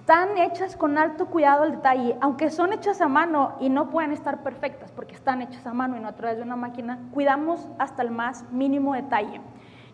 Están 0.04 0.37
hechas 0.37 0.76
con 0.76 0.99
alto 0.99 1.25
cuidado 1.25 1.62
al 1.62 1.76
detalle, 1.76 2.18
aunque 2.20 2.50
son 2.50 2.75
hechas 2.75 3.00
a 3.00 3.08
mano 3.08 3.54
y 3.58 3.70
no 3.70 3.88
pueden 3.88 4.12
estar 4.12 4.42
perfectas 4.42 4.92
porque 4.92 5.14
están 5.14 5.40
hechas 5.40 5.66
a 5.66 5.73
mano 5.73 5.96
y 5.96 6.00
no 6.00 6.08
a 6.08 6.12
través 6.12 6.37
de 6.37 6.42
una 6.42 6.56
máquina, 6.56 6.99
cuidamos 7.14 7.66
hasta 7.78 8.02
el 8.02 8.11
más 8.11 8.44
mínimo 8.52 8.92
detalle. 8.92 9.40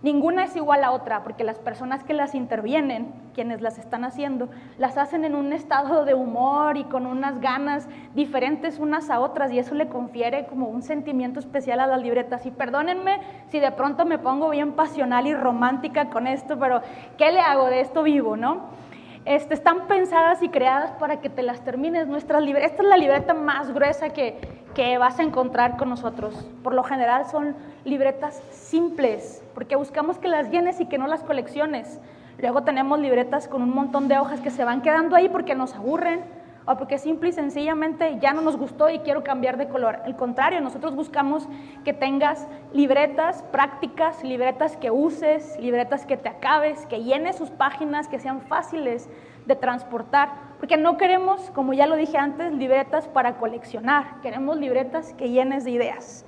Ninguna 0.02 0.42
es 0.42 0.56
igual 0.56 0.82
a 0.82 0.90
otra, 0.90 1.22
porque 1.22 1.44
las 1.44 1.60
personas 1.60 2.02
que 2.02 2.12
las 2.12 2.34
intervienen, 2.34 3.12
quienes 3.34 3.60
las 3.60 3.78
están 3.78 4.04
haciendo, 4.04 4.48
las 4.78 4.98
hacen 4.98 5.24
en 5.24 5.36
un 5.36 5.52
estado 5.52 6.04
de 6.04 6.14
humor 6.14 6.76
y 6.76 6.82
con 6.82 7.06
unas 7.06 7.40
ganas 7.40 7.88
diferentes 8.12 8.80
unas 8.80 9.10
a 9.10 9.20
otras, 9.20 9.52
y 9.52 9.60
eso 9.60 9.76
le 9.76 9.88
confiere 9.88 10.46
como 10.46 10.66
un 10.66 10.82
sentimiento 10.82 11.38
especial 11.38 11.78
a 11.78 11.86
las 11.86 12.02
libretas. 12.02 12.46
Y 12.46 12.50
perdónenme 12.50 13.20
si 13.46 13.60
de 13.60 13.70
pronto 13.70 14.04
me 14.06 14.18
pongo 14.18 14.50
bien 14.50 14.72
pasional 14.72 15.28
y 15.28 15.34
romántica 15.34 16.10
con 16.10 16.26
esto, 16.26 16.58
pero 16.58 16.82
¿qué 17.16 17.30
le 17.30 17.38
hago 17.38 17.66
de 17.66 17.80
esto 17.80 18.02
vivo, 18.02 18.36
no? 18.36 18.89
Este, 19.30 19.54
están 19.54 19.86
pensadas 19.86 20.42
y 20.42 20.48
creadas 20.48 20.90
para 20.98 21.20
que 21.20 21.30
te 21.30 21.44
las 21.44 21.60
termines. 21.62 22.08
Nuestras 22.08 22.42
esta 22.42 22.82
es 22.82 22.88
la 22.88 22.96
libreta 22.96 23.32
más 23.32 23.72
gruesa 23.72 24.08
que, 24.08 24.36
que 24.74 24.98
vas 24.98 25.20
a 25.20 25.22
encontrar 25.22 25.76
con 25.76 25.88
nosotros. 25.88 26.34
Por 26.64 26.74
lo 26.74 26.82
general 26.82 27.26
son 27.26 27.54
libretas 27.84 28.42
simples, 28.50 29.44
porque 29.54 29.76
buscamos 29.76 30.18
que 30.18 30.26
las 30.26 30.50
llenes 30.50 30.80
y 30.80 30.86
que 30.86 30.98
no 30.98 31.06
las 31.06 31.22
colecciones. 31.22 32.00
Luego 32.38 32.64
tenemos 32.64 32.98
libretas 32.98 33.46
con 33.46 33.62
un 33.62 33.72
montón 33.72 34.08
de 34.08 34.18
hojas 34.18 34.40
que 34.40 34.50
se 34.50 34.64
van 34.64 34.82
quedando 34.82 35.14
ahí 35.14 35.28
porque 35.28 35.54
nos 35.54 35.76
aburren 35.76 36.24
o 36.70 36.76
porque 36.76 36.98
simple 36.98 37.30
y 37.30 37.32
sencillamente 37.32 38.18
ya 38.20 38.32
no 38.32 38.42
nos 38.42 38.56
gustó 38.56 38.88
y 38.90 39.00
quiero 39.00 39.24
cambiar 39.24 39.56
de 39.56 39.68
color. 39.68 40.00
Al 40.04 40.14
contrario, 40.14 40.60
nosotros 40.60 40.94
buscamos 40.94 41.48
que 41.84 41.92
tengas 41.92 42.46
libretas 42.72 43.42
prácticas, 43.50 44.22
libretas 44.22 44.76
que 44.76 44.92
uses, 44.92 45.58
libretas 45.58 46.06
que 46.06 46.16
te 46.16 46.28
acabes, 46.28 46.86
que 46.86 47.02
llenes 47.02 47.36
sus 47.36 47.50
páginas, 47.50 48.06
que 48.06 48.20
sean 48.20 48.42
fáciles 48.42 49.10
de 49.46 49.56
transportar, 49.56 50.30
porque 50.60 50.76
no 50.76 50.96
queremos, 50.96 51.50
como 51.50 51.72
ya 51.72 51.88
lo 51.88 51.96
dije 51.96 52.18
antes, 52.18 52.52
libretas 52.52 53.08
para 53.08 53.38
coleccionar, 53.38 54.20
queremos 54.20 54.56
libretas 54.56 55.12
que 55.14 55.30
llenes 55.30 55.64
de 55.64 55.72
ideas. 55.72 56.24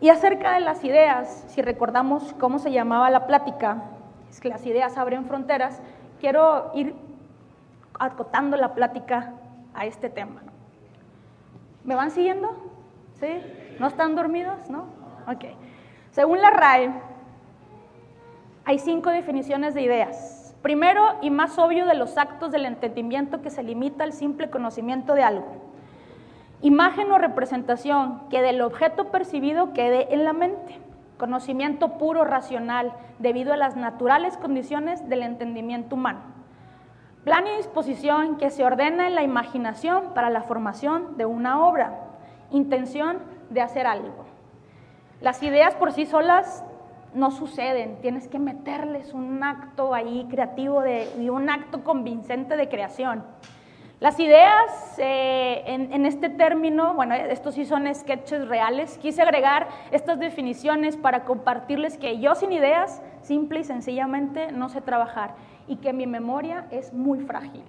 Y 0.00 0.10
acerca 0.10 0.52
de 0.52 0.60
las 0.60 0.84
ideas, 0.84 1.44
si 1.48 1.62
recordamos 1.62 2.32
cómo 2.38 2.60
se 2.60 2.70
llamaba 2.70 3.10
la 3.10 3.26
plática, 3.26 3.82
es 4.30 4.40
que 4.40 4.48
las 4.48 4.64
ideas 4.66 4.96
abren 4.96 5.24
fronteras, 5.24 5.82
quiero 6.20 6.70
ir 6.74 6.94
acotando 8.00 8.56
la 8.56 8.74
plática 8.74 9.34
a 9.74 9.86
este 9.86 10.08
tema. 10.08 10.42
¿Me 11.84 11.94
van 11.94 12.10
siguiendo? 12.10 12.48
¿Sí? 13.20 13.28
¿No 13.78 13.86
están 13.86 14.16
dormidos? 14.16 14.68
¿No? 14.68 14.86
Ok. 15.28 15.44
Según 16.10 16.40
la 16.40 16.50
RAE, 16.50 16.90
hay 18.64 18.78
cinco 18.78 19.10
definiciones 19.10 19.74
de 19.74 19.82
ideas. 19.82 20.56
Primero 20.62 21.02
y 21.22 21.30
más 21.30 21.58
obvio 21.58 21.86
de 21.86 21.94
los 21.94 22.18
actos 22.18 22.50
del 22.50 22.66
entendimiento 22.66 23.42
que 23.42 23.50
se 23.50 23.62
limita 23.62 24.04
al 24.04 24.12
simple 24.12 24.50
conocimiento 24.50 25.14
de 25.14 25.22
algo. 25.22 25.46
Imagen 26.62 27.10
o 27.12 27.18
representación 27.18 28.28
que 28.28 28.42
del 28.42 28.60
objeto 28.60 29.10
percibido 29.10 29.72
quede 29.72 30.12
en 30.12 30.24
la 30.24 30.32
mente. 30.32 30.78
Conocimiento 31.18 31.98
puro 31.98 32.24
racional 32.24 32.92
debido 33.18 33.52
a 33.52 33.56
las 33.56 33.76
naturales 33.76 34.36
condiciones 34.36 35.06
del 35.08 35.22
entendimiento 35.22 35.96
humano. 35.96 36.39
Plan 37.24 37.46
y 37.46 37.56
disposición 37.58 38.36
que 38.38 38.50
se 38.50 38.64
ordena 38.64 39.06
en 39.06 39.14
la 39.14 39.22
imaginación 39.22 40.14
para 40.14 40.30
la 40.30 40.42
formación 40.42 41.18
de 41.18 41.26
una 41.26 41.66
obra. 41.66 41.98
Intención 42.50 43.18
de 43.50 43.60
hacer 43.60 43.86
algo. 43.86 44.24
Las 45.20 45.42
ideas 45.42 45.74
por 45.74 45.92
sí 45.92 46.06
solas 46.06 46.64
no 47.12 47.30
suceden, 47.30 48.00
tienes 48.00 48.26
que 48.28 48.38
meterles 48.38 49.12
un 49.12 49.42
acto 49.42 49.92
ahí 49.92 50.26
creativo 50.30 50.80
de, 50.80 51.08
y 51.18 51.28
un 51.28 51.50
acto 51.50 51.84
convincente 51.84 52.56
de 52.56 52.68
creación. 52.68 53.24
Las 53.98 54.18
ideas 54.18 54.94
eh, 54.96 55.62
en, 55.66 55.92
en, 55.92 56.06
este 56.06 56.30
término, 56.30 56.94
bueno, 56.94 57.14
estos 57.14 57.54
sí 57.54 57.66
son 57.66 57.92
sketches 57.94 58.48
reales, 58.48 58.96
quise 58.96 59.20
agregar 59.20 59.68
estas 59.90 60.18
definiciones 60.18 60.96
para 60.96 61.24
compartirles 61.24 61.98
que 61.98 62.18
yo 62.18 62.34
sin 62.34 62.52
ideas, 62.52 63.02
simple 63.20 63.60
y 63.60 63.64
sencillamente, 63.64 64.52
no 64.52 64.70
sé 64.70 64.80
trabajar 64.80 65.34
y 65.70 65.76
que 65.76 65.94
mi 65.94 66.06
memoria 66.06 66.66
es 66.70 66.92
muy 66.92 67.20
frágil, 67.20 67.64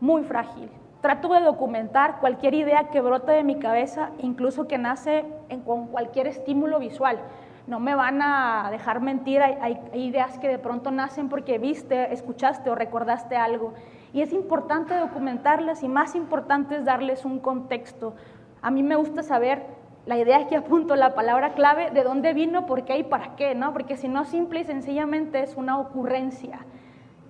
muy 0.00 0.24
frágil. 0.24 0.68
Trato 1.00 1.32
de 1.32 1.40
documentar 1.40 2.20
cualquier 2.20 2.54
idea 2.54 2.90
que 2.90 3.00
brote 3.00 3.32
de 3.32 3.44
mi 3.44 3.58
cabeza, 3.58 4.10
incluso 4.18 4.68
que 4.68 4.76
nace 4.76 5.24
en, 5.48 5.62
con 5.62 5.86
cualquier 5.86 6.26
estímulo 6.26 6.78
visual 6.78 7.20
no 7.66 7.80
me 7.80 7.94
van 7.94 8.20
a 8.20 8.68
dejar 8.70 9.00
mentir, 9.00 9.40
hay, 9.40 9.80
ideas 9.94 10.38
que 10.38 10.48
de 10.48 10.58
pronto 10.58 10.90
nacen 10.90 11.28
porque 11.28 11.58
viste, 11.58 12.12
escuchaste 12.12 12.68
o 12.68 12.74
recordaste 12.74 13.36
algo. 13.36 13.72
Y 14.12 14.20
es 14.20 14.32
importante 14.32 14.94
documentarlas 14.94 15.82
y 15.82 15.88
más 15.88 16.14
importante 16.14 16.76
es 16.76 16.84
darles 16.84 17.24
un 17.24 17.38
contexto. 17.38 18.14
A 18.60 18.70
mí 18.70 18.82
me 18.82 18.96
gusta 18.96 19.22
saber 19.22 19.64
la 20.04 20.18
idea 20.18 20.46
que 20.46 20.56
apunto, 20.56 20.94
la 20.94 21.14
palabra 21.14 21.54
clave, 21.54 21.90
de 21.90 22.02
dónde 22.02 22.34
vino, 22.34 22.66
por 22.66 22.84
qué 22.84 22.98
y 22.98 23.02
para 23.02 23.34
qué, 23.36 23.54
¿no? 23.54 23.72
Porque 23.72 23.96
si 23.96 24.08
no, 24.08 24.26
simple 24.26 24.60
y 24.60 24.64
sencillamente 24.64 25.42
es 25.42 25.56
una 25.56 25.78
ocurrencia. 25.78 26.58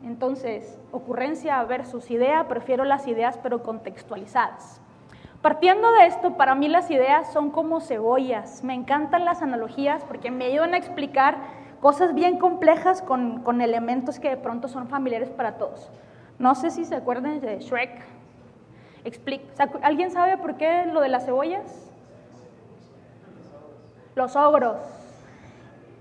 Entonces, 0.04 0.78
ocurrencia 0.92 1.62
versus 1.64 2.10
idea, 2.10 2.46
prefiero 2.46 2.84
las 2.84 3.08
ideas 3.08 3.38
pero 3.42 3.62
contextualizadas. 3.62 4.80
Partiendo 5.40 5.90
de 5.92 6.06
esto, 6.06 6.36
para 6.36 6.54
mí 6.54 6.68
las 6.68 6.90
ideas 6.90 7.32
son 7.32 7.50
como 7.50 7.80
cebollas. 7.80 8.62
Me 8.62 8.74
encantan 8.74 9.24
las 9.24 9.40
analogías 9.40 10.04
porque 10.04 10.30
me 10.30 10.46
ayudan 10.46 10.74
a 10.74 10.76
explicar 10.76 11.38
cosas 11.80 12.14
bien 12.14 12.38
complejas 12.38 13.00
con, 13.00 13.42
con 13.42 13.62
elementos 13.62 14.20
que 14.20 14.28
de 14.28 14.36
pronto 14.36 14.68
son 14.68 14.88
familiares 14.88 15.30
para 15.30 15.56
todos. 15.56 15.90
No 16.38 16.54
sé 16.54 16.70
si 16.70 16.84
se 16.84 16.96
acuerdan 16.96 17.40
de 17.40 17.60
Shrek. 17.60 18.04
¿Alguien 19.82 20.10
sabe 20.10 20.36
por 20.36 20.56
qué 20.56 20.86
lo 20.86 21.00
de 21.00 21.08
las 21.08 21.24
cebollas? 21.24 21.90
Los 24.14 24.36
ogros. 24.36 24.78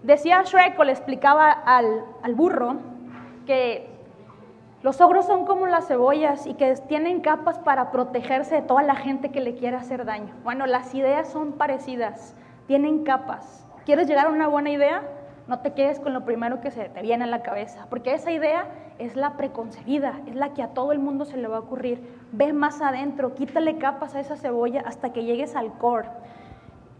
Decía 0.03 0.41
Shrek 0.43 0.77
o 0.77 0.83
le 0.83 0.91
explicaba 0.91 1.51
al, 1.51 2.03
al 2.21 2.35
burro 2.35 2.77
que 3.45 3.92
los 4.83 4.99
ogros 4.99 5.25
son 5.25 5.45
como 5.45 5.65
las 5.65 5.87
cebollas 5.87 6.45
y 6.45 6.55
que 6.55 6.75
tienen 6.89 7.21
capas 7.21 7.57
para 7.57 7.89
protegerse 7.89 8.55
de 8.55 8.61
toda 8.63 8.83
la 8.83 8.95
gente 8.95 9.31
que 9.31 9.39
le 9.39 9.55
quiera 9.55 9.77
hacer 9.77 10.03
daño. 10.03 10.33
Bueno, 10.43 10.65
las 10.65 10.93
ideas 10.93 11.29
son 11.29 11.53
parecidas, 11.53 12.35
tienen 12.67 13.05
capas. 13.05 13.65
¿Quieres 13.85 14.09
llegar 14.09 14.27
a 14.27 14.29
una 14.29 14.49
buena 14.49 14.71
idea? 14.71 15.01
No 15.47 15.59
te 15.59 15.71
quedes 15.71 16.01
con 16.01 16.11
lo 16.11 16.25
primero 16.25 16.59
que 16.59 16.69
se 16.69 16.89
te 16.89 17.01
viene 17.01 17.23
a 17.23 17.27
la 17.27 17.43
cabeza, 17.43 17.87
porque 17.89 18.13
esa 18.13 18.33
idea 18.33 18.65
es 18.99 19.15
la 19.15 19.37
preconcebida, 19.37 20.19
es 20.27 20.35
la 20.35 20.53
que 20.53 20.61
a 20.61 20.73
todo 20.73 20.91
el 20.91 20.99
mundo 20.99 21.23
se 21.23 21.37
le 21.37 21.47
va 21.47 21.57
a 21.57 21.61
ocurrir. 21.61 22.05
Ve 22.33 22.51
más 22.51 22.81
adentro, 22.81 23.35
quítale 23.35 23.77
capas 23.77 24.15
a 24.15 24.19
esa 24.19 24.35
cebolla 24.35 24.83
hasta 24.85 25.13
que 25.13 25.23
llegues 25.23 25.55
al 25.55 25.71
core. 25.77 26.09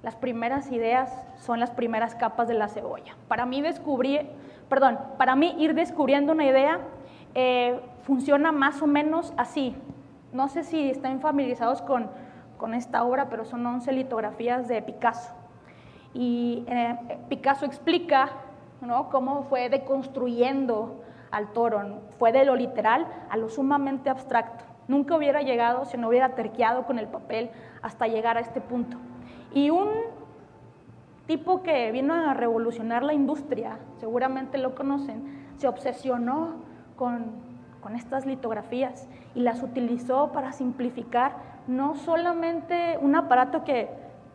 Las 0.04 0.16
primeras 0.16 0.72
ideas 0.72 1.12
son 1.36 1.60
las 1.60 1.72
primeras 1.72 2.16
capas 2.16 2.48
de 2.48 2.54
la 2.54 2.70
cebolla. 2.70 3.18
Para 3.28 3.46
mí 3.46 3.62
descubrir, 3.62 4.30
perdón, 4.70 5.00
para 5.18 5.36
mí 5.36 5.54
ir 5.58 5.74
descubriendo 5.74 6.32
una 6.32 6.46
idea 6.46 6.80
eh, 7.36 7.80
funciona 8.04 8.52
más 8.52 8.82
o 8.82 8.88
menos 8.88 9.34
así. 9.38 9.76
No 10.32 10.48
sé 10.50 10.64
si 10.64 10.90
están 10.90 11.20
familiarizados 11.20 11.82
con, 11.82 12.10
con 12.58 12.74
esta 12.74 13.04
obra, 13.04 13.30
pero 13.30 13.46
son 13.46 13.66
11 13.66 13.92
litografías 13.92 14.68
de 14.68 14.82
Picasso. 14.82 15.34
Y 16.14 16.64
eh, 16.68 16.98
Picasso 17.30 17.66
explica 17.66 18.30
¿no? 18.82 19.10
cómo 19.10 19.44
fue 19.44 19.70
deconstruyendo 19.70 21.04
al 21.32 21.52
toro, 21.52 22.02
fue 22.20 22.32
de 22.32 22.46
lo 22.46 22.56
literal 22.56 23.08
a 23.30 23.38
lo 23.38 23.50
sumamente 23.50 24.10
abstracto. 24.10 24.66
Nunca 24.88 25.16
hubiera 25.16 25.42
llegado 25.42 25.86
si 25.86 25.98
no 25.98 26.10
hubiera 26.10 26.36
terqueado 26.36 26.86
con 26.86 27.00
el 27.00 27.08
papel 27.08 27.50
hasta 27.82 28.08
llegar 28.08 28.38
a 28.38 28.42
este 28.42 28.62
punto. 28.62 28.98
Y 29.54 29.70
un 29.70 29.90
tipo 31.26 31.64
que 31.64 31.92
vino 31.92 32.14
a 32.14 32.34
revolucionar 32.34 33.04
la 33.04 33.14
industria, 33.14 33.80
seguramente 34.00 34.58
lo 34.58 34.76
conocen, 34.76 35.48
se 35.58 35.68
obsesionó 35.68 36.56
con, 36.96 37.54
estas 37.96 38.26
litografías 38.26 39.10
y 39.36 39.42
las 39.42 39.62
utilizó 39.62 40.32
para 40.32 40.54
simplificar 40.54 41.36
no 41.68 41.96
solamente 41.96 42.98
un 43.02 43.14
aparato 43.16 43.66
que 43.66 43.90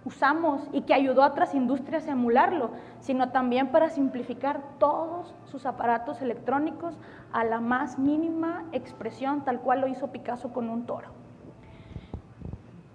usamos 0.05 0.69
y 0.73 0.83
que 0.83 0.93
ayudó 0.93 1.23
a 1.23 1.29
otras 1.29 1.55
industrias 1.55 2.07
a 2.07 2.13
emularlo, 2.13 2.71
sino 3.01 3.31
también 3.31 3.69
para 3.69 3.89
simplificar 3.89 4.61
todos 4.79 5.35
sus 5.47 5.65
aparatos 5.65 6.21
electrónicos 6.21 6.99
a 7.33 7.43
la 7.45 7.61
más 7.61 7.99
mínima 7.99 8.65
expresión, 8.73 9.45
tal 9.45 9.61
cual 9.61 9.81
lo 9.81 9.89
hizo 9.89 10.13
Picasso 10.13 10.53
con 10.53 10.69
un 10.69 10.85
toro. 10.85 11.09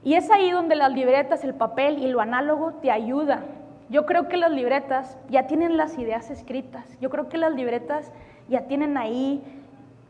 Y 0.03 0.15
es 0.15 0.29
ahí 0.29 0.51
donde 0.51 0.75
las 0.75 0.91
libretas, 0.91 1.43
el 1.43 1.55
papel 1.55 1.99
y 1.99 2.07
lo 2.07 2.19
análogo 2.19 2.73
te 2.73 2.91
ayudan. 2.91 3.45
Yo 3.89 4.05
creo 4.05 4.27
que 4.27 4.37
las 4.37 4.51
libretas 4.51 5.17
ya 5.29 5.47
tienen 5.47 5.77
las 5.77 5.97
ideas 5.97 6.29
escritas. 6.29 6.97
Yo 6.99 7.09
creo 7.09 7.29
que 7.29 7.37
las 7.37 7.53
libretas 7.53 8.11
ya 8.49 8.67
tienen 8.67 8.97
ahí 8.97 9.43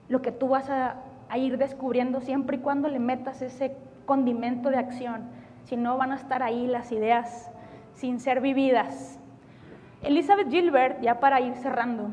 lo 0.09 0.21
que 0.21 0.31
tú 0.31 0.49
vas 0.49 0.69
a, 0.69 0.97
ir 1.35 1.57
descubriendo 1.57 2.21
siempre 2.21 2.57
y 2.57 2.59
cuando 2.59 2.87
le 2.87 2.99
metas 2.99 3.41
ese 3.41 3.75
condimento 4.05 4.69
de 4.69 4.77
acción. 4.77 5.23
Si 5.63 5.75
no, 5.75 5.97
van 5.97 6.11
a 6.11 6.15
estar 6.15 6.43
ahí 6.43 6.67
las 6.67 6.91
ideas 6.91 7.49
sin 7.95 8.19
ser 8.19 8.39
vividas. 8.39 9.17
Elizabeth 10.03 10.51
Gilbert, 10.51 11.01
ya 11.01 11.19
para 11.19 11.41
ir 11.41 11.55
cerrando, 11.55 12.11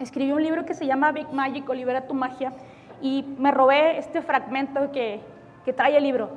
escribió 0.00 0.34
un 0.34 0.42
libro 0.42 0.64
que 0.64 0.74
se 0.74 0.86
llama 0.86 1.12
Big 1.12 1.32
Magic 1.32 1.68
o 1.70 1.74
Libera 1.74 2.08
tu 2.08 2.14
Magia 2.14 2.52
y 3.00 3.24
me 3.38 3.52
robé 3.52 3.96
este 3.98 4.22
fragmento 4.22 4.90
que, 4.90 5.20
que 5.64 5.72
trae 5.72 5.96
el 5.96 6.02
libro. 6.02 6.30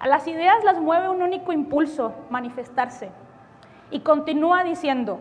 A 0.00 0.08
las 0.08 0.26
ideas 0.26 0.64
las 0.64 0.80
mueve 0.80 1.08
un 1.08 1.22
único 1.22 1.52
impulso, 1.52 2.14
manifestarse. 2.30 3.10
Y 3.92 4.00
continúa 4.00 4.64
diciendo, 4.64 5.20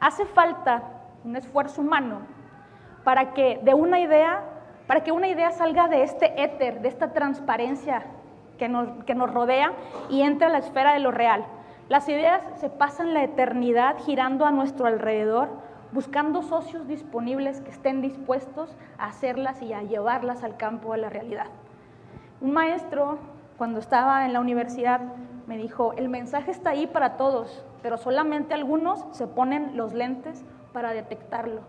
hace 0.00 0.24
falta 0.24 0.95
un 1.26 1.36
esfuerzo 1.36 1.82
humano 1.82 2.20
para 3.04 3.34
que 3.34 3.60
de 3.62 3.74
una 3.74 4.00
idea, 4.00 4.44
para 4.86 5.02
que 5.02 5.12
una 5.12 5.28
idea 5.28 5.50
salga 5.50 5.88
de 5.88 6.04
este 6.04 6.42
éter, 6.42 6.80
de 6.80 6.88
esta 6.88 7.12
transparencia 7.12 8.04
que 8.58 8.68
nos, 8.68 9.04
que 9.04 9.14
nos 9.14 9.32
rodea 9.32 9.72
y 10.08 10.22
entre 10.22 10.46
a 10.46 10.50
la 10.50 10.58
esfera 10.58 10.94
de 10.94 11.00
lo 11.00 11.10
real. 11.10 11.44
Las 11.88 12.08
ideas 12.08 12.42
se 12.56 12.70
pasan 12.70 13.12
la 13.12 13.24
eternidad 13.24 13.96
girando 14.04 14.46
a 14.46 14.52
nuestro 14.52 14.86
alrededor, 14.86 15.48
buscando 15.92 16.42
socios 16.42 16.86
disponibles 16.86 17.60
que 17.60 17.70
estén 17.70 18.02
dispuestos 18.02 18.76
a 18.98 19.06
hacerlas 19.06 19.60
y 19.62 19.72
a 19.72 19.82
llevarlas 19.82 20.44
al 20.44 20.56
campo 20.56 20.92
de 20.92 20.98
la 20.98 21.10
realidad. 21.10 21.46
Un 22.40 22.52
maestro, 22.52 23.18
cuando 23.56 23.78
estaba 23.80 24.26
en 24.26 24.32
la 24.32 24.40
universidad, 24.40 25.00
me 25.46 25.56
dijo, 25.56 25.92
el 25.94 26.08
mensaje 26.08 26.50
está 26.50 26.70
ahí 26.70 26.86
para 26.86 27.16
todos, 27.16 27.64
pero 27.82 27.98
solamente 27.98 28.54
algunos 28.54 29.04
se 29.12 29.26
ponen 29.26 29.76
los 29.76 29.92
lentes 29.92 30.44
para 30.76 30.92
detectarlo. 30.92 31.62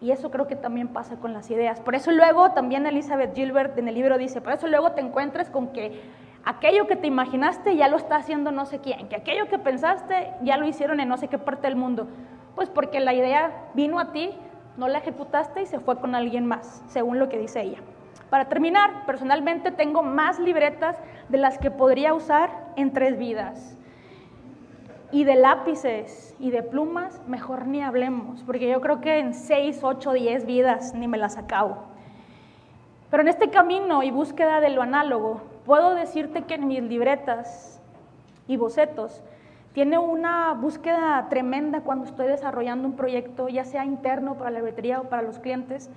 Y 0.00 0.12
eso 0.12 0.30
creo 0.30 0.46
que 0.46 0.56
también 0.56 0.88
pasa 0.88 1.16
con 1.16 1.34
las 1.34 1.50
ideas. 1.50 1.78
Por 1.78 1.94
eso 1.94 2.10
luego 2.10 2.52
también 2.52 2.86
Elizabeth 2.86 3.34
Gilbert 3.34 3.76
en 3.76 3.86
el 3.86 3.94
libro 3.94 4.16
dice, 4.16 4.40
por 4.40 4.54
eso 4.54 4.66
luego 4.66 4.92
te 4.92 5.02
encuentras 5.02 5.50
con 5.50 5.74
que 5.74 6.00
aquello 6.46 6.86
que 6.86 6.96
te 6.96 7.06
imaginaste 7.06 7.76
ya 7.76 7.88
lo 7.88 7.98
está 7.98 8.16
haciendo 8.16 8.50
no 8.50 8.64
sé 8.64 8.78
quién, 8.78 9.10
que 9.10 9.16
aquello 9.16 9.46
que 9.48 9.58
pensaste 9.58 10.32
ya 10.40 10.56
lo 10.56 10.66
hicieron 10.66 11.00
en 11.00 11.08
no 11.10 11.18
sé 11.18 11.28
qué 11.28 11.36
parte 11.36 11.66
del 11.66 11.76
mundo. 11.76 12.08
Pues 12.54 12.70
porque 12.70 12.98
la 12.98 13.12
idea 13.12 13.52
vino 13.74 13.98
a 13.98 14.10
ti, 14.10 14.30
no 14.78 14.88
la 14.88 15.00
ejecutaste 15.00 15.60
y 15.60 15.66
se 15.66 15.78
fue 15.78 16.00
con 16.00 16.14
alguien 16.14 16.46
más, 16.46 16.82
según 16.88 17.18
lo 17.18 17.28
que 17.28 17.36
dice 17.36 17.60
ella. 17.60 17.80
Para 18.30 18.48
terminar, 18.48 19.04
personalmente 19.04 19.70
tengo 19.70 20.02
más 20.02 20.38
libretas 20.38 20.96
de 21.28 21.36
las 21.36 21.58
que 21.58 21.70
podría 21.70 22.14
usar 22.14 22.48
en 22.76 22.94
tres 22.94 23.18
vidas. 23.18 23.76
Y 25.12 25.24
de 25.24 25.34
lápices 25.34 26.34
y 26.38 26.50
de 26.50 26.62
plumas, 26.62 27.20
mejor 27.26 27.66
ni 27.66 27.82
hablemos, 27.82 28.42
porque 28.44 28.70
yo 28.70 28.80
creo 28.80 29.00
que 29.00 29.18
en 29.18 29.34
6, 29.34 29.80
8, 29.82 30.12
10 30.12 30.46
vidas 30.46 30.94
ni 30.94 31.08
me 31.08 31.18
las 31.18 31.36
acabo. 31.36 31.78
Pero 33.10 33.22
en 33.22 33.28
este 33.28 33.50
camino 33.50 34.04
y 34.04 34.12
búsqueda 34.12 34.60
de 34.60 34.70
lo 34.70 34.82
análogo, 34.82 35.40
puedo 35.66 35.96
decirte 35.96 36.42
que 36.42 36.54
en 36.54 36.68
mis 36.68 36.82
libretas 36.82 37.80
y 38.46 38.56
bocetos 38.56 39.22
tiene 39.72 39.98
una 39.98 40.52
búsqueda 40.54 41.26
tremenda 41.28 41.80
cuando 41.80 42.04
estoy 42.04 42.26
desarrollando 42.26 42.88
un 42.88 42.94
proyecto, 42.94 43.48
ya 43.48 43.64
sea 43.64 43.84
interno 43.84 44.34
para 44.34 44.50
la 44.50 44.58
libretería 44.58 45.00
o 45.00 45.04
para 45.04 45.22
los 45.22 45.38
clientes. 45.38 45.90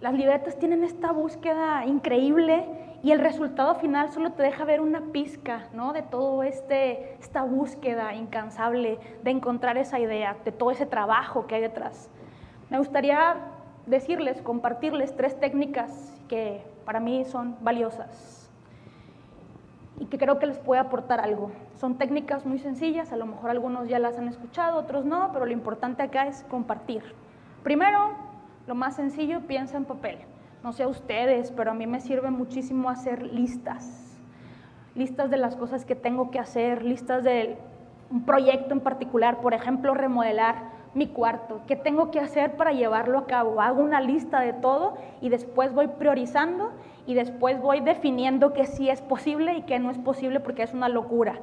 Las 0.00 0.14
libretas 0.14 0.58
tienen 0.58 0.84
esta 0.84 1.12
búsqueda 1.12 1.84
increíble 1.86 2.64
y 3.04 3.12
el 3.12 3.20
resultado 3.20 3.74
final 3.74 4.08
solo 4.08 4.32
te 4.32 4.42
deja 4.42 4.64
ver 4.64 4.80
una 4.80 5.02
pizca 5.12 5.68
¿no? 5.74 5.92
de 5.92 6.00
todo 6.00 6.42
este, 6.42 7.16
esta 7.20 7.42
búsqueda 7.42 8.14
incansable 8.14 8.98
de 9.22 9.30
encontrar 9.30 9.76
esa 9.76 10.00
idea, 10.00 10.38
de 10.42 10.50
todo 10.52 10.70
ese 10.70 10.86
trabajo 10.86 11.46
que 11.46 11.56
hay 11.56 11.60
detrás. 11.60 12.08
Me 12.70 12.78
gustaría 12.78 13.36
decirles, 13.84 14.40
compartirles 14.40 15.14
tres 15.14 15.38
técnicas 15.38 16.18
que 16.28 16.64
para 16.86 16.98
mí 16.98 17.26
son 17.26 17.58
valiosas 17.60 18.50
y 20.00 20.06
que 20.06 20.16
creo 20.16 20.38
que 20.38 20.46
les 20.46 20.58
puede 20.58 20.80
aportar 20.80 21.20
algo. 21.20 21.52
Son 21.76 21.98
técnicas 21.98 22.46
muy 22.46 22.58
sencillas, 22.58 23.12
a 23.12 23.18
lo 23.18 23.26
mejor 23.26 23.50
algunos 23.50 23.86
ya 23.86 23.98
las 23.98 24.16
han 24.16 24.28
escuchado, 24.28 24.78
otros 24.78 25.04
no, 25.04 25.28
pero 25.30 25.44
lo 25.44 25.52
importante 25.52 26.02
acá 26.02 26.26
es 26.26 26.42
compartir. 26.44 27.02
Primero, 27.62 28.12
lo 28.66 28.74
más 28.74 28.96
sencillo, 28.96 29.40
piensa 29.40 29.76
en 29.76 29.84
papel. 29.84 30.20
No 30.64 30.72
sé 30.72 30.86
ustedes, 30.86 31.52
pero 31.54 31.72
a 31.72 31.74
mí 31.74 31.86
me 31.86 32.00
sirve 32.00 32.30
muchísimo 32.30 32.88
hacer 32.88 33.22
listas. 33.22 34.16
Listas 34.94 35.28
de 35.28 35.36
las 35.36 35.56
cosas 35.56 35.84
que 35.84 35.94
tengo 35.94 36.30
que 36.30 36.38
hacer, 36.38 36.82
listas 36.82 37.22
de 37.22 37.58
un 38.10 38.24
proyecto 38.24 38.72
en 38.72 38.80
particular, 38.80 39.42
por 39.42 39.52
ejemplo, 39.52 39.92
remodelar 39.92 40.70
mi 40.94 41.06
cuarto. 41.08 41.60
¿Qué 41.66 41.76
tengo 41.76 42.10
que 42.10 42.18
hacer 42.18 42.56
para 42.56 42.72
llevarlo 42.72 43.18
a 43.18 43.26
cabo? 43.26 43.60
Hago 43.60 43.82
una 43.82 44.00
lista 44.00 44.40
de 44.40 44.54
todo 44.54 44.96
y 45.20 45.28
después 45.28 45.74
voy 45.74 45.88
priorizando 45.88 46.72
y 47.06 47.12
después 47.12 47.60
voy 47.60 47.80
definiendo 47.80 48.54
qué 48.54 48.64
sí 48.64 48.88
es 48.88 49.02
posible 49.02 49.58
y 49.58 49.62
qué 49.64 49.78
no 49.78 49.90
es 49.90 49.98
posible 49.98 50.40
porque 50.40 50.62
es 50.62 50.72
una 50.72 50.88
locura. 50.88 51.40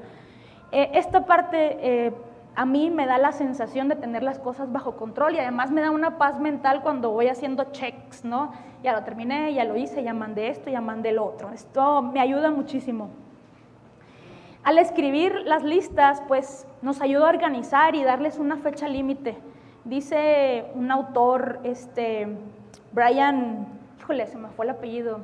Eh, 0.72 0.90
esta 0.96 1.28
parte 1.28 1.78
eh, 1.80 2.12
a 2.56 2.66
mí 2.66 2.90
me 2.90 3.06
da 3.06 3.18
la 3.18 3.32
sensación 3.32 3.88
de 3.88 3.96
tener 3.96 4.24
las 4.24 4.40
cosas 4.40 4.72
bajo 4.72 4.98
control 4.98 5.36
y 5.36 5.40
además 5.40 5.72
me 5.72 5.82
da 5.82 5.90
una 5.90 6.18
paz 6.18 6.40
mental 6.40 6.82
cuando 6.82 7.12
voy 7.12 7.28
haciendo 7.28 7.72
checks, 7.72 8.26
¿no? 8.26 8.52
Ya 8.84 8.92
lo 8.92 9.04
terminé, 9.04 9.54
ya 9.54 9.64
lo 9.64 9.78
hice, 9.78 10.04
ya 10.04 10.14
mandé 10.14 10.50
esto, 10.50 10.70
ya 10.70 10.82
mandé 10.82 11.14
lo 11.14 11.26
otro. 11.26 11.52
Esto 11.52 12.02
me 12.02 12.20
ayuda 12.20 12.52
muchísimo. 12.52 13.10
Al 14.64 14.78
escribir 14.78 15.34
las 15.46 15.64
listas, 15.64 16.22
pues 16.28 16.68
nos 16.82 17.02
ayuda 17.02 17.28
a 17.28 17.30
organizar 17.30 17.96
y 17.96 18.04
darles 18.04 18.38
una 18.38 18.58
fecha 18.58 18.88
límite. 18.88 19.38
Dice 19.86 20.66
un 20.76 20.92
autor, 20.92 21.60
este, 21.64 22.28
Brian, 22.92 23.68
híjole, 24.00 24.28
se 24.28 24.38
me 24.38 24.50
fue 24.50 24.66
el 24.66 24.72
apellido. 24.72 25.22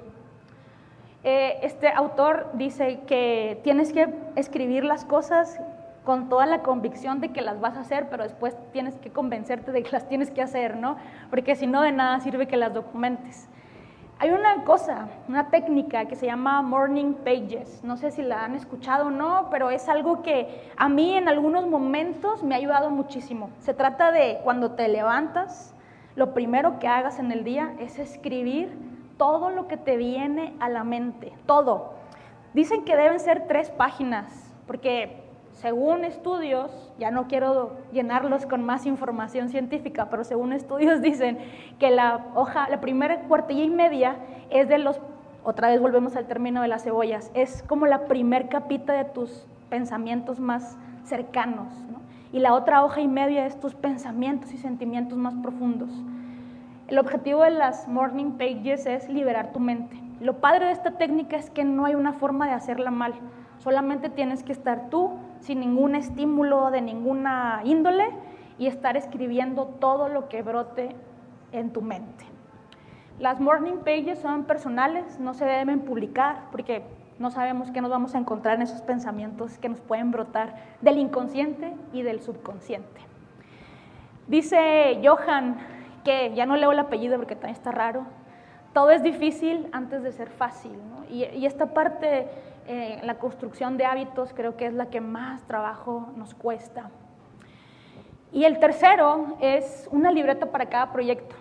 Eh, 1.23 1.59
este 1.61 1.89
autor 1.89 2.51
dice 2.53 3.01
que 3.05 3.59
tienes 3.63 3.91
que 3.91 4.07
escribir 4.35 4.85
las 4.85 5.03
cosas 5.03 5.59
con 6.07 6.29
toda 6.29 6.45
la 6.45 6.61
convicción 6.61 7.19
de 7.19 7.33
que 7.33 7.41
las 7.41 7.59
vas 7.59 7.75
a 7.75 7.81
hacer, 7.81 8.07
pero 8.09 8.23
después 8.23 8.55
tienes 8.71 8.95
que 8.95 9.11
convencerte 9.11 9.73
de 9.73 9.83
que 9.83 9.91
las 9.91 10.07
tienes 10.07 10.31
que 10.31 10.41
hacer, 10.41 10.77
¿no? 10.77 10.95
Porque 11.29 11.53
si 11.53 11.67
no, 11.67 11.81
de 11.81 11.91
nada 11.91 12.21
sirve 12.21 12.47
que 12.47 12.55
las 12.55 12.73
documentes. 12.73 13.49
Hay 14.17 14.29
una 14.29 14.63
cosa, 14.63 15.09
una 15.27 15.49
técnica 15.49 16.05
que 16.05 16.15
se 16.15 16.25
llama 16.25 16.61
Morning 16.61 17.13
Pages. 17.25 17.83
No 17.83 17.97
sé 17.97 18.11
si 18.11 18.21
la 18.21 18.45
han 18.45 18.55
escuchado 18.55 19.07
o 19.07 19.09
no, 19.09 19.49
pero 19.51 19.69
es 19.69 19.89
algo 19.89 20.21
que 20.21 20.71
a 20.77 20.87
mí 20.87 21.13
en 21.13 21.27
algunos 21.27 21.67
momentos 21.67 22.41
me 22.41 22.55
ha 22.55 22.57
ayudado 22.57 22.89
muchísimo. 22.89 23.49
Se 23.59 23.73
trata 23.73 24.13
de 24.13 24.39
cuando 24.45 24.71
te 24.75 24.87
levantas, 24.87 25.75
lo 26.15 26.33
primero 26.33 26.79
que 26.79 26.87
hagas 26.87 27.19
en 27.19 27.33
el 27.33 27.43
día 27.43 27.73
es 27.79 27.99
escribir 27.99 28.71
todo 29.17 29.49
lo 29.49 29.67
que 29.67 29.75
te 29.75 29.97
viene 29.97 30.55
a 30.61 30.69
la 30.69 30.85
mente, 30.85 31.33
todo. 31.45 31.95
Dicen 32.53 32.85
que 32.85 32.95
deben 32.95 33.19
ser 33.19 33.45
tres 33.49 33.69
páginas, 33.71 34.55
porque 34.67 35.26
según 35.57 36.05
estudios, 36.05 36.71
ya 36.99 37.09
no 37.09 37.27
quiero 37.27 37.77
llenarlos 37.91 38.45
con 38.45 38.63
más 38.63 38.85
información 38.85 39.49
científica, 39.49 40.07
pero 40.09 40.23
según 40.23 40.53
estudios 40.53 41.01
dicen 41.01 41.39
que 41.79 41.89
la 41.89 42.25
hoja, 42.35 42.69
la 42.69 42.79
primera 42.79 43.21
cuartilla 43.21 43.63
y 43.63 43.69
media 43.69 44.17
es 44.51 44.67
de 44.67 44.77
los, 44.77 45.01
otra 45.43 45.69
vez 45.69 45.81
volvemos 45.81 46.15
al 46.15 46.27
término 46.27 46.61
de 46.61 46.67
las 46.67 46.83
cebollas, 46.83 47.31
es 47.33 47.63
como 47.63 47.87
la 47.87 48.05
primer 48.05 48.49
capita 48.49 48.93
de 48.93 49.05
tus 49.05 49.47
pensamientos 49.69 50.39
más 50.39 50.77
cercanos, 51.03 51.73
y 52.31 52.39
la 52.39 52.53
otra 52.53 52.83
hoja 52.83 53.01
y 53.01 53.07
media 53.07 53.47
es 53.47 53.59
tus 53.59 53.73
pensamientos 53.73 54.53
y 54.53 54.57
sentimientos 54.57 55.17
más 55.17 55.33
profundos. 55.35 55.89
El 56.87 56.99
objetivo 56.99 57.43
de 57.43 57.51
las 57.51 57.87
morning 57.87 58.33
pages 58.37 58.85
es 58.85 59.09
liberar 59.09 59.53
tu 59.53 59.59
mente. 59.59 59.99
Lo 60.19 60.39
padre 60.39 60.67
de 60.67 60.71
esta 60.73 60.91
técnica 60.91 61.35
es 61.37 61.49
que 61.49 61.63
no 61.63 61.85
hay 61.85 61.95
una 61.95 62.13
forma 62.13 62.45
de 62.45 62.53
hacerla 62.53 62.91
mal, 62.91 63.13
solamente 63.59 64.09
tienes 64.09 64.43
que 64.43 64.51
estar 64.51 64.89
tú 64.89 65.11
sin 65.41 65.59
ningún 65.59 65.95
estímulo 65.95 66.71
de 66.71 66.81
ninguna 66.81 67.61
índole 67.63 68.09
y 68.57 68.67
estar 68.67 68.97
escribiendo 68.97 69.65
todo 69.65 70.09
lo 70.09 70.29
que 70.29 70.41
brote 70.41 70.95
en 71.51 71.71
tu 71.71 71.81
mente. 71.81 72.25
Las 73.19 73.39
morning 73.39 73.77
pages 73.77 74.19
son 74.19 74.43
personales, 74.43 75.19
no 75.19 75.33
se 75.33 75.45
deben 75.45 75.81
publicar 75.81 76.43
porque 76.51 76.83
no 77.19 77.31
sabemos 77.31 77.71
qué 77.71 77.81
nos 77.81 77.89
vamos 77.89 78.13
a 78.13 78.19
encontrar 78.19 78.55
en 78.55 78.61
esos 78.61 78.81
pensamientos 78.81 79.57
que 79.57 79.69
nos 79.69 79.81
pueden 79.81 80.11
brotar 80.11 80.55
del 80.81 80.99
inconsciente 80.99 81.73
y 81.93 82.03
del 82.03 82.21
subconsciente. 82.21 83.01
Dice 84.27 85.01
Johan, 85.03 85.57
que 86.03 86.33
ya 86.35 86.45
no 86.45 86.55
leo 86.57 86.71
el 86.71 86.79
apellido 86.79 87.17
porque 87.17 87.35
también 87.35 87.55
está 87.55 87.71
raro, 87.71 88.05
todo 88.73 88.91
es 88.91 89.01
difícil 89.01 89.67
antes 89.71 90.03
de 90.03 90.11
ser 90.11 90.29
fácil. 90.29 90.73
Y, 91.09 91.23
y, 91.25 91.45
esta 91.45 91.73
parte 91.73 92.27
eh, 92.67 92.99
la 93.03 93.15
construcción 93.15 93.77
de 93.77 93.85
hábitos 93.85 94.33
creo 94.33 94.57
que 94.57 94.65
es 94.65 94.73
la 94.73 94.87
que 94.87 95.01
más 95.01 95.41
trabajo 95.43 96.09
nos 96.15 96.33
cuesta. 96.33 96.89
Y 98.31 98.43
el 98.43 98.59
tercero 98.59 99.37
es 99.39 99.87
una 99.91 100.11
libreta 100.11 100.47
para 100.47 100.67
cada 100.67 100.91
proyecto. 100.91 101.35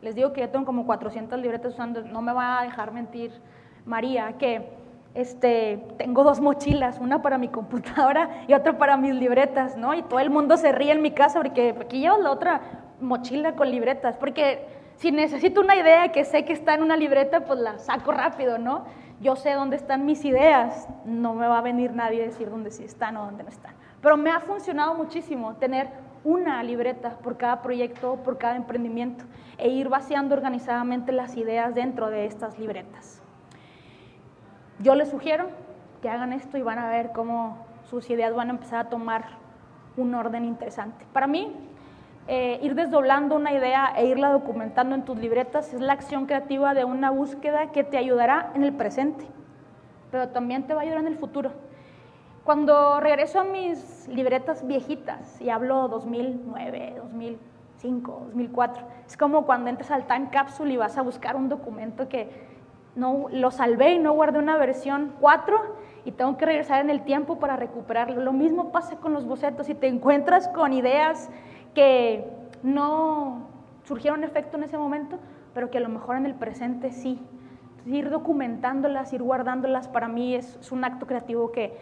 Les 0.00 0.14
digo 0.14 0.32
que 0.32 0.40
yo 0.40 0.48
tengo 0.48 0.64
como 0.64 0.86
400 0.86 1.38
libretas 1.40 1.74
usando, 1.74 2.02
no 2.02 2.22
me 2.22 2.32
va 2.32 2.60
a 2.60 2.62
dejar 2.62 2.92
mentir 2.92 3.32
María, 3.84 4.34
que 4.38 4.70
este, 5.14 5.84
tengo 5.98 6.24
dos 6.24 6.40
mochilas, 6.40 6.98
una 7.00 7.22
para 7.22 7.38
mi 7.38 7.48
computadora 7.48 8.44
y 8.48 8.54
otra 8.54 8.78
para 8.78 8.96
mis 8.96 9.14
libretas, 9.14 9.76
¿no? 9.76 9.94
Y 9.94 10.02
todo 10.02 10.20
el 10.20 10.30
mundo 10.30 10.56
se 10.56 10.72
ríe 10.72 10.92
en 10.92 11.02
mi 11.02 11.10
casa 11.10 11.38
porque 11.38 11.74
aquí 11.80 12.00
llevo 12.00 12.18
la 12.18 12.30
otra 12.30 12.60
mochila 13.00 13.52
con 13.52 13.70
libretas, 13.70 14.16
porque 14.16 14.66
si 14.96 15.12
necesito 15.12 15.60
una 15.60 15.76
idea 15.76 16.12
que 16.12 16.24
sé 16.24 16.44
que 16.44 16.52
está 16.52 16.74
en 16.74 16.82
una 16.82 16.96
libreta, 16.96 17.40
pues 17.40 17.58
la 17.60 17.78
saco 17.78 18.12
rápido, 18.12 18.58
¿no? 18.58 18.84
Yo 19.20 19.36
sé 19.36 19.52
dónde 19.54 19.76
están 19.76 20.04
mis 20.04 20.24
ideas, 20.24 20.88
no 21.04 21.34
me 21.34 21.46
va 21.46 21.58
a 21.58 21.62
venir 21.62 21.92
nadie 21.92 22.22
a 22.22 22.26
decir 22.26 22.50
dónde 22.50 22.70
sí 22.70 22.84
están 22.84 23.16
o 23.16 23.24
dónde 23.24 23.42
no 23.44 23.48
están. 23.48 23.74
Pero 24.02 24.16
me 24.16 24.30
ha 24.30 24.40
funcionado 24.40 24.94
muchísimo 24.94 25.54
tener 25.54 25.88
una 26.24 26.62
libreta 26.62 27.18
por 27.18 27.36
cada 27.36 27.62
proyecto, 27.62 28.16
por 28.16 28.36
cada 28.36 28.56
emprendimiento 28.56 29.24
e 29.58 29.68
ir 29.68 29.88
vaciando 29.88 30.34
organizadamente 30.34 31.12
las 31.12 31.36
ideas 31.36 31.74
dentro 31.74 32.10
de 32.10 32.26
estas 32.26 32.58
libretas. 32.58 33.22
Yo 34.80 34.94
les 34.94 35.08
sugiero 35.08 35.48
que 36.02 36.10
hagan 36.10 36.32
esto 36.32 36.58
y 36.58 36.62
van 36.62 36.78
a 36.78 36.90
ver 36.90 37.12
cómo 37.12 37.64
sus 37.84 38.10
ideas 38.10 38.34
van 38.34 38.48
a 38.48 38.52
empezar 38.52 38.86
a 38.86 38.88
tomar 38.90 39.24
un 39.96 40.14
orden 40.14 40.44
interesante. 40.44 41.06
Para 41.12 41.26
mí, 41.26 41.54
eh, 42.28 42.58
ir 42.62 42.74
desdoblando 42.74 43.36
una 43.36 43.52
idea 43.52 43.92
e 43.96 44.06
irla 44.06 44.30
documentando 44.30 44.94
en 44.94 45.04
tus 45.04 45.16
libretas 45.16 45.72
es 45.72 45.80
la 45.80 45.92
acción 45.92 46.26
creativa 46.26 46.74
de 46.74 46.84
una 46.84 47.10
búsqueda 47.10 47.70
que 47.70 47.84
te 47.84 47.98
ayudará 47.98 48.50
en 48.54 48.64
el 48.64 48.72
presente, 48.72 49.24
pero 50.10 50.28
también 50.30 50.66
te 50.66 50.74
va 50.74 50.80
a 50.80 50.82
ayudar 50.82 51.00
en 51.00 51.06
el 51.06 51.16
futuro. 51.16 51.52
Cuando 52.42 53.00
regreso 53.00 53.40
a 53.40 53.44
mis 53.44 54.08
libretas 54.08 54.66
viejitas, 54.66 55.40
y 55.40 55.50
hablo 55.50 55.88
2009, 55.88 56.94
2005, 56.96 58.22
2004, 58.26 58.84
es 59.06 59.16
como 59.16 59.46
cuando 59.46 59.70
entras 59.70 59.90
al 59.90 60.06
time 60.06 60.28
capsule 60.30 60.74
y 60.74 60.76
vas 60.76 60.98
a 60.98 61.02
buscar 61.02 61.36
un 61.36 61.48
documento 61.48 62.08
que 62.08 62.30
no 62.96 63.26
lo 63.30 63.50
salvé 63.50 63.94
y 63.94 63.98
no 63.98 64.12
guardé 64.14 64.38
una 64.38 64.56
versión 64.56 65.12
4 65.20 65.76
y 66.04 66.12
tengo 66.12 66.36
que 66.36 66.46
regresar 66.46 66.80
en 66.80 66.90
el 66.90 67.02
tiempo 67.02 67.38
para 67.38 67.56
recuperarlo. 67.56 68.22
Lo 68.22 68.32
mismo 68.32 68.72
pasa 68.72 68.96
con 68.96 69.12
los 69.12 69.26
bocetos. 69.26 69.66
Si 69.66 69.74
te 69.74 69.88
encuentras 69.88 70.48
con 70.48 70.72
ideas 70.72 71.30
que 71.76 72.24
no 72.62 73.48
surgieron 73.84 74.24
efecto 74.24 74.56
en 74.56 74.62
ese 74.64 74.78
momento, 74.78 75.18
pero 75.52 75.70
que 75.70 75.76
a 75.76 75.82
lo 75.82 75.90
mejor 75.90 76.16
en 76.16 76.24
el 76.24 76.34
presente 76.34 76.90
sí. 76.90 77.20
ir 77.84 78.08
documentándolas, 78.08 79.12
ir 79.12 79.22
guardándolas, 79.22 79.86
para 79.86 80.08
mí 80.08 80.34
es, 80.34 80.72
un 80.72 80.84
acto 80.84 81.06
creativo 81.06 81.52
que, 81.52 81.76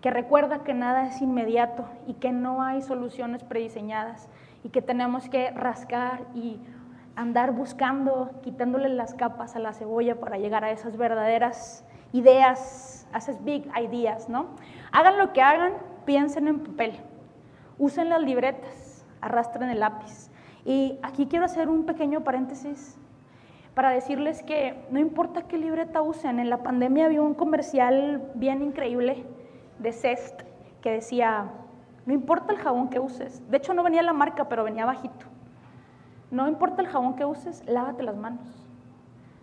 que 0.00 0.10
recuerda 0.10 0.64
que 0.64 0.72
nada 0.72 1.06
es 1.06 1.20
inmediato 1.20 1.84
y 2.06 2.14
que 2.14 2.32
no 2.32 2.62
hay 2.62 2.80
soluciones 2.80 3.44
prediseñadas 3.44 4.30
y 4.64 4.70
que 4.70 4.80
tenemos 4.80 5.28
que 5.28 5.50
rascar 5.50 6.24
y 6.34 6.58
andar 7.14 7.52
buscando, 7.52 8.30
quitándole 8.42 8.88
las 8.88 9.12
capas 9.12 9.54
a 9.54 9.58
la 9.58 9.74
cebolla 9.74 10.18
para 10.18 10.38
llegar 10.38 10.64
a 10.64 10.70
esas 10.70 10.96
verdaderas 10.96 11.84
ideas, 12.14 13.06
esas 13.14 13.44
big 13.44 13.70
ideas, 13.82 14.30
¿no? 14.30 14.46
Hagan 14.92 15.18
lo 15.18 15.34
que 15.34 15.42
hagan, 15.42 15.74
piensen 16.06 16.48
en 16.48 16.60
papel, 16.60 16.94
usen 17.78 18.08
las 18.08 18.22
libretas, 18.22 18.85
arrastren 19.20 19.70
el 19.70 19.80
lápiz. 19.80 20.30
Y 20.64 20.98
aquí 21.02 21.26
quiero 21.26 21.44
hacer 21.44 21.68
un 21.68 21.84
pequeño 21.86 22.22
paréntesis 22.24 22.98
para 23.74 23.90
decirles 23.90 24.42
que 24.42 24.86
no 24.90 24.98
importa 24.98 25.42
qué 25.42 25.58
libreta 25.58 26.00
usen, 26.02 26.40
en 26.40 26.48
la 26.48 26.62
pandemia 26.62 27.04
había 27.04 27.22
un 27.22 27.34
comercial 27.34 28.30
bien 28.34 28.62
increíble 28.62 29.26
de 29.78 29.92
Cest 29.92 30.42
que 30.80 30.90
decía, 30.92 31.50
no 32.06 32.14
importa 32.14 32.52
el 32.52 32.58
jabón 32.58 32.88
que 32.88 33.00
uses, 33.00 33.48
de 33.50 33.56
hecho 33.58 33.74
no 33.74 33.82
venía 33.82 34.02
la 34.02 34.14
marca, 34.14 34.48
pero 34.48 34.64
venía 34.64 34.86
bajito, 34.86 35.26
no 36.30 36.48
importa 36.48 36.80
el 36.80 36.88
jabón 36.88 37.16
que 37.16 37.24
uses, 37.24 37.62
lávate 37.66 38.02
las 38.02 38.16
manos. 38.16 38.66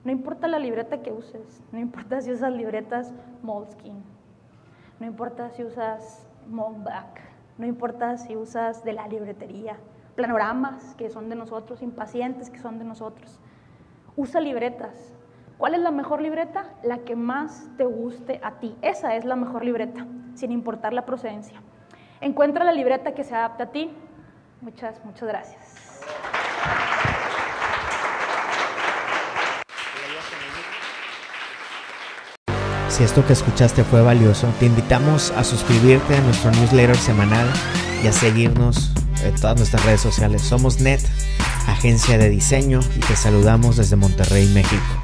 No 0.03 0.11
importa 0.11 0.49
la 0.49 0.59
libreta 0.59 1.01
que 1.01 1.13
uses, 1.13 1.61
no 1.71 1.79
importa 1.79 2.19
si 2.19 2.31
usas 2.31 2.51
libretas 2.51 3.13
Moleskine, 3.41 4.01
no 4.99 5.05
importa 5.05 5.49
si 5.51 5.63
usas 5.63 6.27
Moldback, 6.49 7.21
no 7.63 7.69
importa 7.69 8.17
si 8.17 8.35
usas 8.35 8.83
de 8.83 8.91
la 8.91 9.07
libretería, 9.07 9.77
planoramas 10.17 10.95
que 10.95 11.09
son 11.09 11.29
de 11.29 11.37
nosotros, 11.37 11.81
impacientes 11.81 12.49
que 12.49 12.59
son 12.59 12.77
de 12.77 12.83
nosotros. 12.83 13.39
Usa 14.17 14.41
libretas. 14.41 15.15
¿Cuál 15.57 15.75
es 15.75 15.79
la 15.79 15.91
mejor 15.91 16.21
libreta? 16.21 16.65
La 16.83 17.05
que 17.05 17.15
más 17.15 17.69
te 17.77 17.85
guste 17.85 18.41
a 18.43 18.59
ti. 18.59 18.75
Esa 18.81 19.15
es 19.15 19.23
la 19.23 19.37
mejor 19.37 19.63
libreta, 19.63 20.05
sin 20.33 20.51
importar 20.51 20.91
la 20.91 21.05
procedencia. 21.05 21.61
Encuentra 22.19 22.65
la 22.65 22.73
libreta 22.73 23.13
que 23.13 23.23
se 23.23 23.33
adapte 23.33 23.63
a 23.63 23.71
ti. 23.71 23.95
Muchas, 24.59 25.01
muchas 25.05 25.29
gracias. 25.29 25.72
Si 32.95 33.03
esto 33.03 33.25
que 33.25 33.33
escuchaste 33.33 33.83
fue 33.83 34.03
valioso, 34.03 34.47
te 34.59 34.67
invitamos 34.67 35.31
a 35.31 35.43
suscribirte 35.43 36.15
a 36.15 36.21
nuestro 36.21 36.51
newsletter 36.51 36.95
semanal 36.95 37.51
y 38.03 38.07
a 38.07 38.13
seguirnos 38.13 38.91
en 39.23 39.33
todas 39.33 39.57
nuestras 39.57 39.83
redes 39.83 40.01
sociales. 40.01 40.43
Somos 40.43 40.79
NET, 40.79 41.01
agencia 41.65 42.19
de 42.19 42.29
diseño, 42.29 42.81
y 42.95 42.99
te 42.99 43.15
saludamos 43.15 43.77
desde 43.77 43.95
Monterrey, 43.95 44.47
México. 44.53 45.02